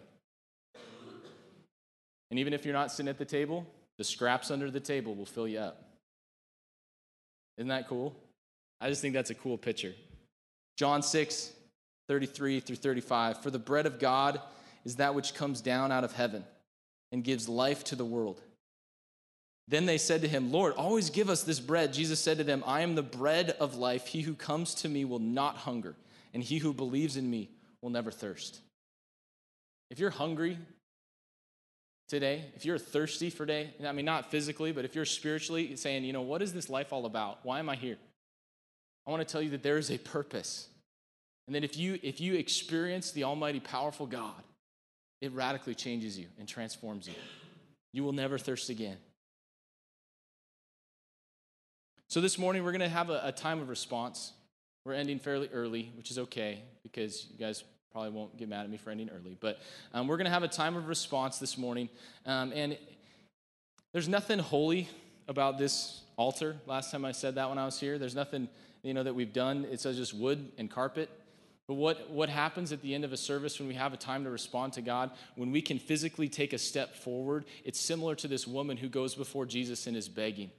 And 2.29 2.39
even 2.39 2.53
if 2.53 2.63
you're 2.63 2.73
not 2.73 2.93
sitting 2.93 3.09
at 3.09 3.17
the 3.17 3.25
table, 3.25 3.67
the 3.97 4.05
scraps 4.05 4.51
under 4.51 4.71
the 4.71 4.79
table 4.79 5.15
will 5.15 5.25
fill 5.25 5.49
you 5.49 5.59
up. 5.59 5.83
Isn't 7.57 7.67
that 7.67 7.89
cool? 7.89 8.15
I 8.79 8.87
just 8.87 9.01
think 9.01 9.13
that's 9.13 9.31
a 9.31 9.35
cool 9.35 9.57
picture. 9.57 9.93
John 10.77 11.03
6, 11.03 11.51
33 12.07 12.61
through 12.61 12.77
35. 12.77 13.43
For 13.43 13.51
the 13.51 13.59
bread 13.59 13.85
of 13.85 13.99
God 13.99 14.39
is 14.85 14.95
that 14.95 15.13
which 15.13 15.33
comes 15.33 15.59
down 15.59 15.91
out 15.91 16.05
of 16.05 16.13
heaven 16.13 16.45
and 17.11 17.21
gives 17.21 17.49
life 17.49 17.83
to 17.85 17.97
the 17.97 18.05
world. 18.05 18.41
Then 19.71 19.85
they 19.85 19.97
said 19.97 20.21
to 20.21 20.27
him, 20.27 20.51
Lord, 20.51 20.73
always 20.73 21.09
give 21.09 21.29
us 21.29 21.43
this 21.43 21.61
bread. 21.61 21.93
Jesus 21.93 22.19
said 22.19 22.37
to 22.39 22.43
them, 22.43 22.61
I 22.67 22.81
am 22.81 22.93
the 22.93 23.01
bread 23.01 23.51
of 23.51 23.75
life. 23.75 24.05
He 24.07 24.19
who 24.19 24.35
comes 24.35 24.75
to 24.75 24.89
me 24.89 25.05
will 25.05 25.19
not 25.19 25.55
hunger, 25.55 25.95
and 26.33 26.43
he 26.43 26.57
who 26.57 26.73
believes 26.73 27.15
in 27.15 27.29
me 27.29 27.49
will 27.81 27.89
never 27.89 28.11
thirst. 28.11 28.59
If 29.89 29.97
you're 29.97 30.09
hungry 30.09 30.57
today, 32.09 32.51
if 32.53 32.65
you're 32.65 32.77
thirsty 32.77 33.29
for 33.29 33.45
today, 33.45 33.73
I 33.85 33.93
mean, 33.93 34.03
not 34.03 34.29
physically, 34.29 34.73
but 34.73 34.83
if 34.83 34.93
you're 34.93 35.05
spiritually 35.05 35.77
saying, 35.77 36.03
you 36.03 36.11
know, 36.11 36.21
what 36.21 36.41
is 36.41 36.51
this 36.51 36.69
life 36.69 36.91
all 36.91 37.05
about? 37.05 37.39
Why 37.43 37.59
am 37.59 37.69
I 37.69 37.77
here? 37.77 37.97
I 39.07 39.11
want 39.11 39.25
to 39.25 39.31
tell 39.31 39.41
you 39.41 39.51
that 39.51 39.63
there 39.63 39.77
is 39.77 39.89
a 39.89 39.97
purpose. 39.97 40.67
And 41.47 41.55
that 41.55 41.63
if 41.63 41.77
you 41.77 41.97
if 42.03 42.19
you 42.19 42.35
experience 42.35 43.11
the 43.11 43.23
almighty 43.23 43.61
powerful 43.61 44.05
God, 44.05 44.43
it 45.21 45.31
radically 45.31 45.75
changes 45.75 46.19
you 46.19 46.27
and 46.37 46.47
transforms 46.47 47.07
you. 47.07 47.15
You 47.93 48.03
will 48.03 48.13
never 48.13 48.37
thirst 48.37 48.69
again. 48.69 48.97
So 52.11 52.19
this 52.19 52.37
morning, 52.37 52.65
we're 52.65 52.73
going 52.73 52.81
to 52.81 52.89
have 52.89 53.09
a, 53.09 53.21
a, 53.23 53.31
time 53.31 53.61
of 53.61 53.69
response. 53.69 54.33
We're 54.83 54.95
ending 54.95 55.17
fairly 55.17 55.49
early, 55.53 55.93
which 55.95 56.11
is 56.11 56.19
okay 56.19 56.61
because 56.83 57.27
you 57.31 57.39
guys 57.39 57.63
probably 57.89 58.09
won't 58.09 58.35
get 58.35 58.49
mad 58.49 58.65
at 58.65 58.69
me 58.69 58.75
for 58.75 58.89
ending 58.89 59.09
early. 59.09 59.37
But 59.39 59.61
um, 59.93 60.09
we're 60.09 60.17
going 60.17 60.25
to 60.25 60.31
have 60.31 60.43
a 60.43 60.49
time 60.49 60.75
of 60.75 60.89
response 60.89 61.37
this 61.39 61.57
morning. 61.57 61.87
Um, 62.25 62.51
and 62.53 62.77
there's 63.93 64.09
nothing 64.09 64.39
holy 64.39 64.89
about 65.29 65.57
this 65.57 66.01
altar. 66.17 66.57
Last 66.65 66.91
time 66.91 67.05
I 67.05 67.13
said 67.13 67.35
that 67.35 67.47
when 67.47 67.57
I 67.57 67.63
was 67.63 67.79
here, 67.79 67.97
there's 67.97 68.13
nothing 68.13 68.49
you 68.83 68.93
know 68.93 69.03
that 69.03 69.15
we've 69.15 69.31
done. 69.31 69.65
It's 69.71 69.83
just 69.83 70.13
wood 70.13 70.51
and 70.57 70.69
carpet. 70.69 71.09
But 71.65 71.75
what, 71.75 72.09
what 72.09 72.27
happens 72.27 72.73
at 72.73 72.81
the 72.81 72.93
end 72.93 73.05
of 73.05 73.13
a 73.13 73.17
service 73.17 73.57
when 73.57 73.69
we 73.69 73.75
have 73.75 73.93
a 73.93 73.97
time 73.97 74.25
to 74.25 74.31
respond 74.31 74.73
to 74.73 74.81
God, 74.81 75.11
when 75.37 75.53
we 75.53 75.61
can 75.61 75.79
physically 75.79 76.27
take 76.27 76.51
a 76.51 76.57
step 76.57 76.93
forward, 76.93 77.45
it's 77.63 77.79
similar 77.79 78.15
to 78.15 78.27
this 78.27 78.45
woman 78.45 78.75
who 78.75 78.89
goes 78.89 79.15
before 79.15 79.45
Jesus 79.45 79.87
and 79.87 79.95
is 79.95 80.09
begging. 80.09 80.51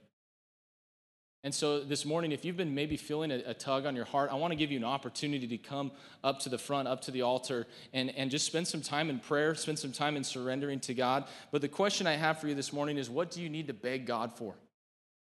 And 1.43 1.53
so 1.53 1.81
this 1.81 2.05
morning, 2.05 2.31
if 2.31 2.45
you've 2.45 2.55
been 2.55 2.73
maybe 2.73 2.95
feeling 2.95 3.29
a, 3.29 3.43
a, 3.47 3.53
tug 3.53 3.85
on 3.85 3.97
your 3.97 4.05
heart, 4.05 4.29
I 4.31 4.35
want 4.35 4.51
to 4.51 4.55
give 4.55 4.71
you 4.71 4.77
an 4.77 4.85
opportunity 4.85 5.45
to 5.47 5.57
come 5.57 5.91
up 6.23 6.39
to 6.41 6.49
the 6.49 6.57
front, 6.57 6.87
up 6.87 7.01
to 7.01 7.11
the 7.11 7.23
altar, 7.23 7.67
and, 7.91 8.11
and 8.11 8.31
just 8.31 8.45
spend 8.45 8.65
some 8.65 8.81
time 8.81 9.09
in 9.09 9.19
prayer, 9.19 9.53
spend 9.53 9.77
some 9.77 9.91
time 9.91 10.15
in 10.15 10.23
surrendering 10.23 10.79
to 10.81 10.93
God. 10.93 11.25
But 11.51 11.59
the 11.59 11.67
question 11.67 12.07
I 12.07 12.13
have 12.13 12.39
for 12.39 12.47
you 12.47 12.55
this 12.55 12.71
morning 12.71 12.97
is 12.97 13.09
what 13.09 13.29
do 13.29 13.41
you 13.41 13.49
need 13.49 13.67
to 13.67 13.73
beg 13.73 14.05
God 14.05 14.31
for? 14.37 14.55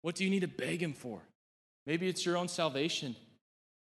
What 0.01 0.15
do 0.15 0.23
you 0.23 0.31
need 0.31 0.39
to 0.39 0.47
beg 0.47 0.81
Him 0.81 0.93
for? 0.93 1.21
Maybe 1.85 2.07
it's 2.07 2.25
your 2.25 2.37
own 2.37 2.47
salvation. 2.47 3.15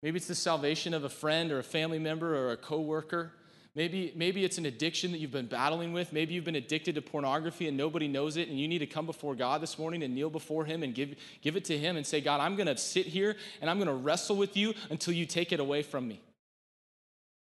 Maybe 0.02 0.16
it's 0.16 0.26
the 0.26 0.34
salvation 0.34 0.94
of 0.94 1.04
a 1.04 1.08
friend 1.08 1.52
or 1.52 1.60
a 1.60 1.64
family 1.64 2.00
member 2.00 2.36
or 2.36 2.50
a 2.50 2.56
coworker. 2.56 3.32
Maybe, 3.76 4.10
maybe 4.16 4.42
it's 4.42 4.56
an 4.56 4.64
addiction 4.64 5.12
that 5.12 5.18
you've 5.18 5.32
been 5.32 5.48
battling 5.48 5.92
with. 5.92 6.10
Maybe 6.10 6.32
you've 6.32 6.46
been 6.46 6.56
addicted 6.56 6.94
to 6.94 7.02
pornography 7.02 7.68
and 7.68 7.76
nobody 7.76 8.08
knows 8.08 8.38
it, 8.38 8.48
and 8.48 8.58
you 8.58 8.66
need 8.66 8.78
to 8.78 8.86
come 8.86 9.04
before 9.04 9.34
God 9.34 9.60
this 9.60 9.78
morning 9.78 10.02
and 10.02 10.14
kneel 10.14 10.30
before 10.30 10.64
Him 10.64 10.82
and 10.82 10.94
give, 10.94 11.14
give 11.42 11.56
it 11.56 11.66
to 11.66 11.76
Him 11.76 11.98
and 11.98 12.06
say, 12.06 12.22
God, 12.22 12.40
I'm 12.40 12.56
going 12.56 12.68
to 12.68 12.76
sit 12.78 13.04
here 13.04 13.36
and 13.60 13.68
I'm 13.68 13.76
going 13.76 13.88
to 13.88 13.94
wrestle 13.94 14.36
with 14.36 14.56
you 14.56 14.72
until 14.88 15.12
you 15.12 15.26
take 15.26 15.52
it 15.52 15.60
away 15.60 15.82
from 15.82 16.08
me. 16.08 16.22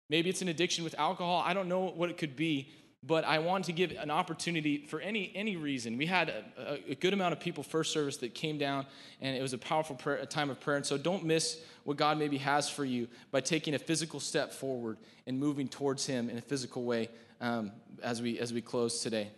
Maybe 0.10 0.32
it's 0.32 0.42
an 0.42 0.48
addiction 0.48 0.84
with 0.84 0.96
alcohol. 0.98 1.44
I 1.46 1.54
don't 1.54 1.70
know 1.70 1.92
what 1.96 2.10
it 2.10 2.18
could 2.18 2.36
be, 2.36 2.70
but 3.08 3.24
I 3.24 3.40
want 3.40 3.66
to 3.66 3.72
give 3.72 3.92
an 3.92 4.10
opportunity 4.10 4.86
for 4.86 5.00
any 5.00 5.32
any 5.36 5.58
reason. 5.58 5.98
We 5.98 6.06
had 6.06 6.30
a, 6.30 6.80
a 6.90 6.96
good 6.96 7.14
amount 7.14 7.34
of 7.34 7.40
people 7.40 7.64
first 7.64 7.92
service 7.92 8.18
that 8.18 8.34
came 8.34 8.58
down, 8.58 8.86
and 9.22 9.36
it 9.38 9.42
was 9.42 9.54
a 9.54 9.58
powerful 9.58 9.96
prayer, 9.96 10.18
a 10.18 10.26
time 10.26 10.50
of 10.50 10.60
prayer. 10.60 10.78
And 10.78 10.86
so 10.86 10.98
don't 10.98 11.24
miss 11.24 11.60
what 11.84 11.98
God 11.98 12.18
maybe 12.18 12.38
has 12.38 12.70
for 12.70 12.86
you 12.86 13.08
by 13.32 13.42
taking 13.42 13.76
a 13.76 13.80
physical 13.80 14.20
step 14.20 14.52
forward 14.52 14.98
and 15.28 15.40
moving 15.40 15.68
towards 15.68 16.06
Him 16.06 16.30
in 16.30 16.38
a 16.38 16.42
physical 16.42 16.84
way 16.84 17.10
um, 17.42 17.72
as 18.02 18.22
we 18.22 18.40
as 18.40 18.54
we 18.54 18.62
close 18.62 19.02
today. 19.04 19.30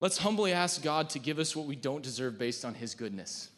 Let's 0.00 0.18
humbly 0.18 0.52
ask 0.52 0.82
God 0.82 1.10
to 1.10 1.18
give 1.18 1.38
us 1.38 1.54
what 1.54 1.66
we 1.66 1.76
don't 1.76 2.02
deserve 2.02 2.38
based 2.38 2.64
on 2.64 2.74
His 2.74 2.94
goodness. 2.94 3.50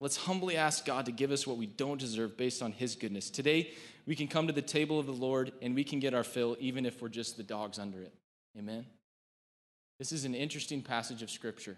Let's 0.00 0.16
humbly 0.16 0.56
ask 0.56 0.84
God 0.84 1.06
to 1.06 1.12
give 1.12 1.32
us 1.32 1.46
what 1.46 1.56
we 1.56 1.66
don't 1.66 1.98
deserve 1.98 2.36
based 2.36 2.62
on 2.62 2.72
His 2.72 2.96
goodness. 2.96 3.30
Today, 3.30 3.72
we 4.06 4.14
can 4.14 4.28
come 4.28 4.46
to 4.46 4.52
the 4.52 4.62
table 4.62 4.98
of 4.98 5.06
the 5.06 5.12
Lord 5.12 5.52
and 5.60 5.74
we 5.74 5.84
can 5.84 6.00
get 6.00 6.14
our 6.14 6.24
fill 6.24 6.56
even 6.60 6.86
if 6.86 7.02
we're 7.02 7.08
just 7.08 7.36
the 7.36 7.42
dogs 7.42 7.78
under 7.78 8.00
it. 8.02 8.14
Amen? 8.58 8.86
This 9.98 10.12
is 10.12 10.24
an 10.24 10.34
interesting 10.34 10.82
passage 10.82 11.22
of 11.22 11.30
Scripture. 11.30 11.76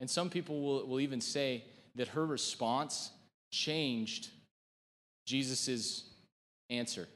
And 0.00 0.08
some 0.08 0.30
people 0.30 0.62
will, 0.62 0.86
will 0.86 1.00
even 1.00 1.20
say 1.20 1.64
that 1.96 2.08
her 2.08 2.24
response 2.24 3.10
changed 3.50 4.28
Jesus' 5.26 6.04
answer. 6.70 7.08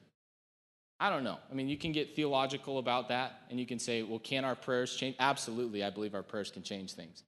I 1.01 1.11
don't 1.11 1.25
know. 1.25 1.39
I 1.51 1.55
mean, 1.55 1.69
you 1.69 1.77
can 1.77 1.93
get 1.93 2.15
theological 2.15 2.79
about 2.79 3.09
that 3.09 3.43
and 3.51 3.59
you 3.59 3.67
can 3.67 3.79
say, 3.79 4.03
well, 4.03 4.19
can 4.19 4.45
our 4.45 4.55
prayers 4.55 4.95
change? 4.95 5.17
Absolutely, 5.19 5.83
I 5.83 5.91
believe 5.91 6.15
our 6.15 6.23
prayers 6.23 6.51
can 6.51 6.63
change 6.63 6.93
things. 6.93 7.23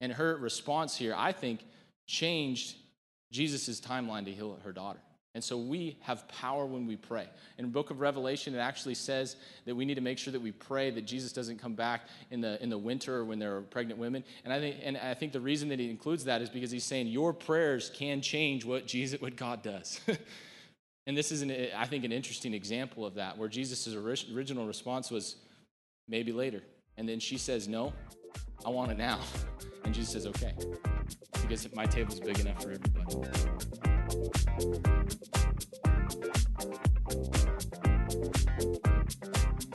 And 0.00 0.12
her 0.12 0.36
response 0.36 0.96
here, 0.96 1.14
I 1.16 1.32
think, 1.32 1.60
changed 2.06 2.76
Jesus' 3.32 3.80
timeline 3.80 4.24
to 4.26 4.32
heal 4.32 4.58
her 4.64 4.72
daughter. 4.72 5.00
And 5.36 5.44
so 5.44 5.58
we 5.58 5.98
have 6.00 6.26
power 6.28 6.64
when 6.64 6.86
we 6.86 6.96
pray. 6.96 7.28
In 7.58 7.66
the 7.66 7.70
book 7.70 7.90
of 7.90 8.00
Revelation, 8.00 8.54
it 8.54 8.58
actually 8.58 8.94
says 8.94 9.36
that 9.66 9.74
we 9.74 9.84
need 9.84 9.96
to 9.96 10.00
make 10.00 10.16
sure 10.16 10.32
that 10.32 10.40
we 10.40 10.50
pray 10.50 10.90
that 10.90 11.02
Jesus 11.02 11.30
doesn't 11.30 11.58
come 11.58 11.74
back 11.74 12.08
in 12.30 12.40
the, 12.40 12.60
in 12.62 12.70
the 12.70 12.78
winter 12.78 13.16
or 13.16 13.24
when 13.26 13.38
there 13.38 13.54
are 13.54 13.60
pregnant 13.60 14.00
women. 14.00 14.24
And 14.44 14.52
I, 14.54 14.60
think, 14.60 14.76
and 14.82 14.96
I 14.96 15.12
think 15.12 15.32
the 15.32 15.40
reason 15.42 15.68
that 15.68 15.78
he 15.78 15.90
includes 15.90 16.24
that 16.24 16.40
is 16.40 16.48
because 16.48 16.70
he's 16.70 16.84
saying 16.84 17.08
your 17.08 17.34
prayers 17.34 17.92
can 17.94 18.22
change 18.22 18.64
what, 18.64 18.86
Jesus, 18.86 19.20
what 19.20 19.36
God 19.36 19.62
does. 19.62 20.00
and 21.06 21.14
this 21.14 21.30
is, 21.30 21.42
an, 21.42 21.54
I 21.76 21.84
think, 21.84 22.06
an 22.06 22.12
interesting 22.12 22.54
example 22.54 23.04
of 23.04 23.16
that, 23.16 23.36
where 23.36 23.50
Jesus' 23.50 23.94
original 23.94 24.66
response 24.66 25.10
was, 25.10 25.36
maybe 26.08 26.32
later. 26.32 26.62
And 26.96 27.06
then 27.06 27.20
she 27.20 27.36
says, 27.36 27.68
no, 27.68 27.92
I 28.64 28.70
want 28.70 28.90
it 28.90 28.96
now. 28.96 29.20
And 29.84 29.92
Jesus 29.92 30.14
says, 30.14 30.26
okay, 30.28 30.54
because 31.42 31.70
my 31.74 31.84
table's 31.84 32.20
big 32.20 32.38
enough 32.38 32.62
for 32.62 32.70
everybody. 32.70 33.95
Thank 34.18 34.86
you. 39.60 39.65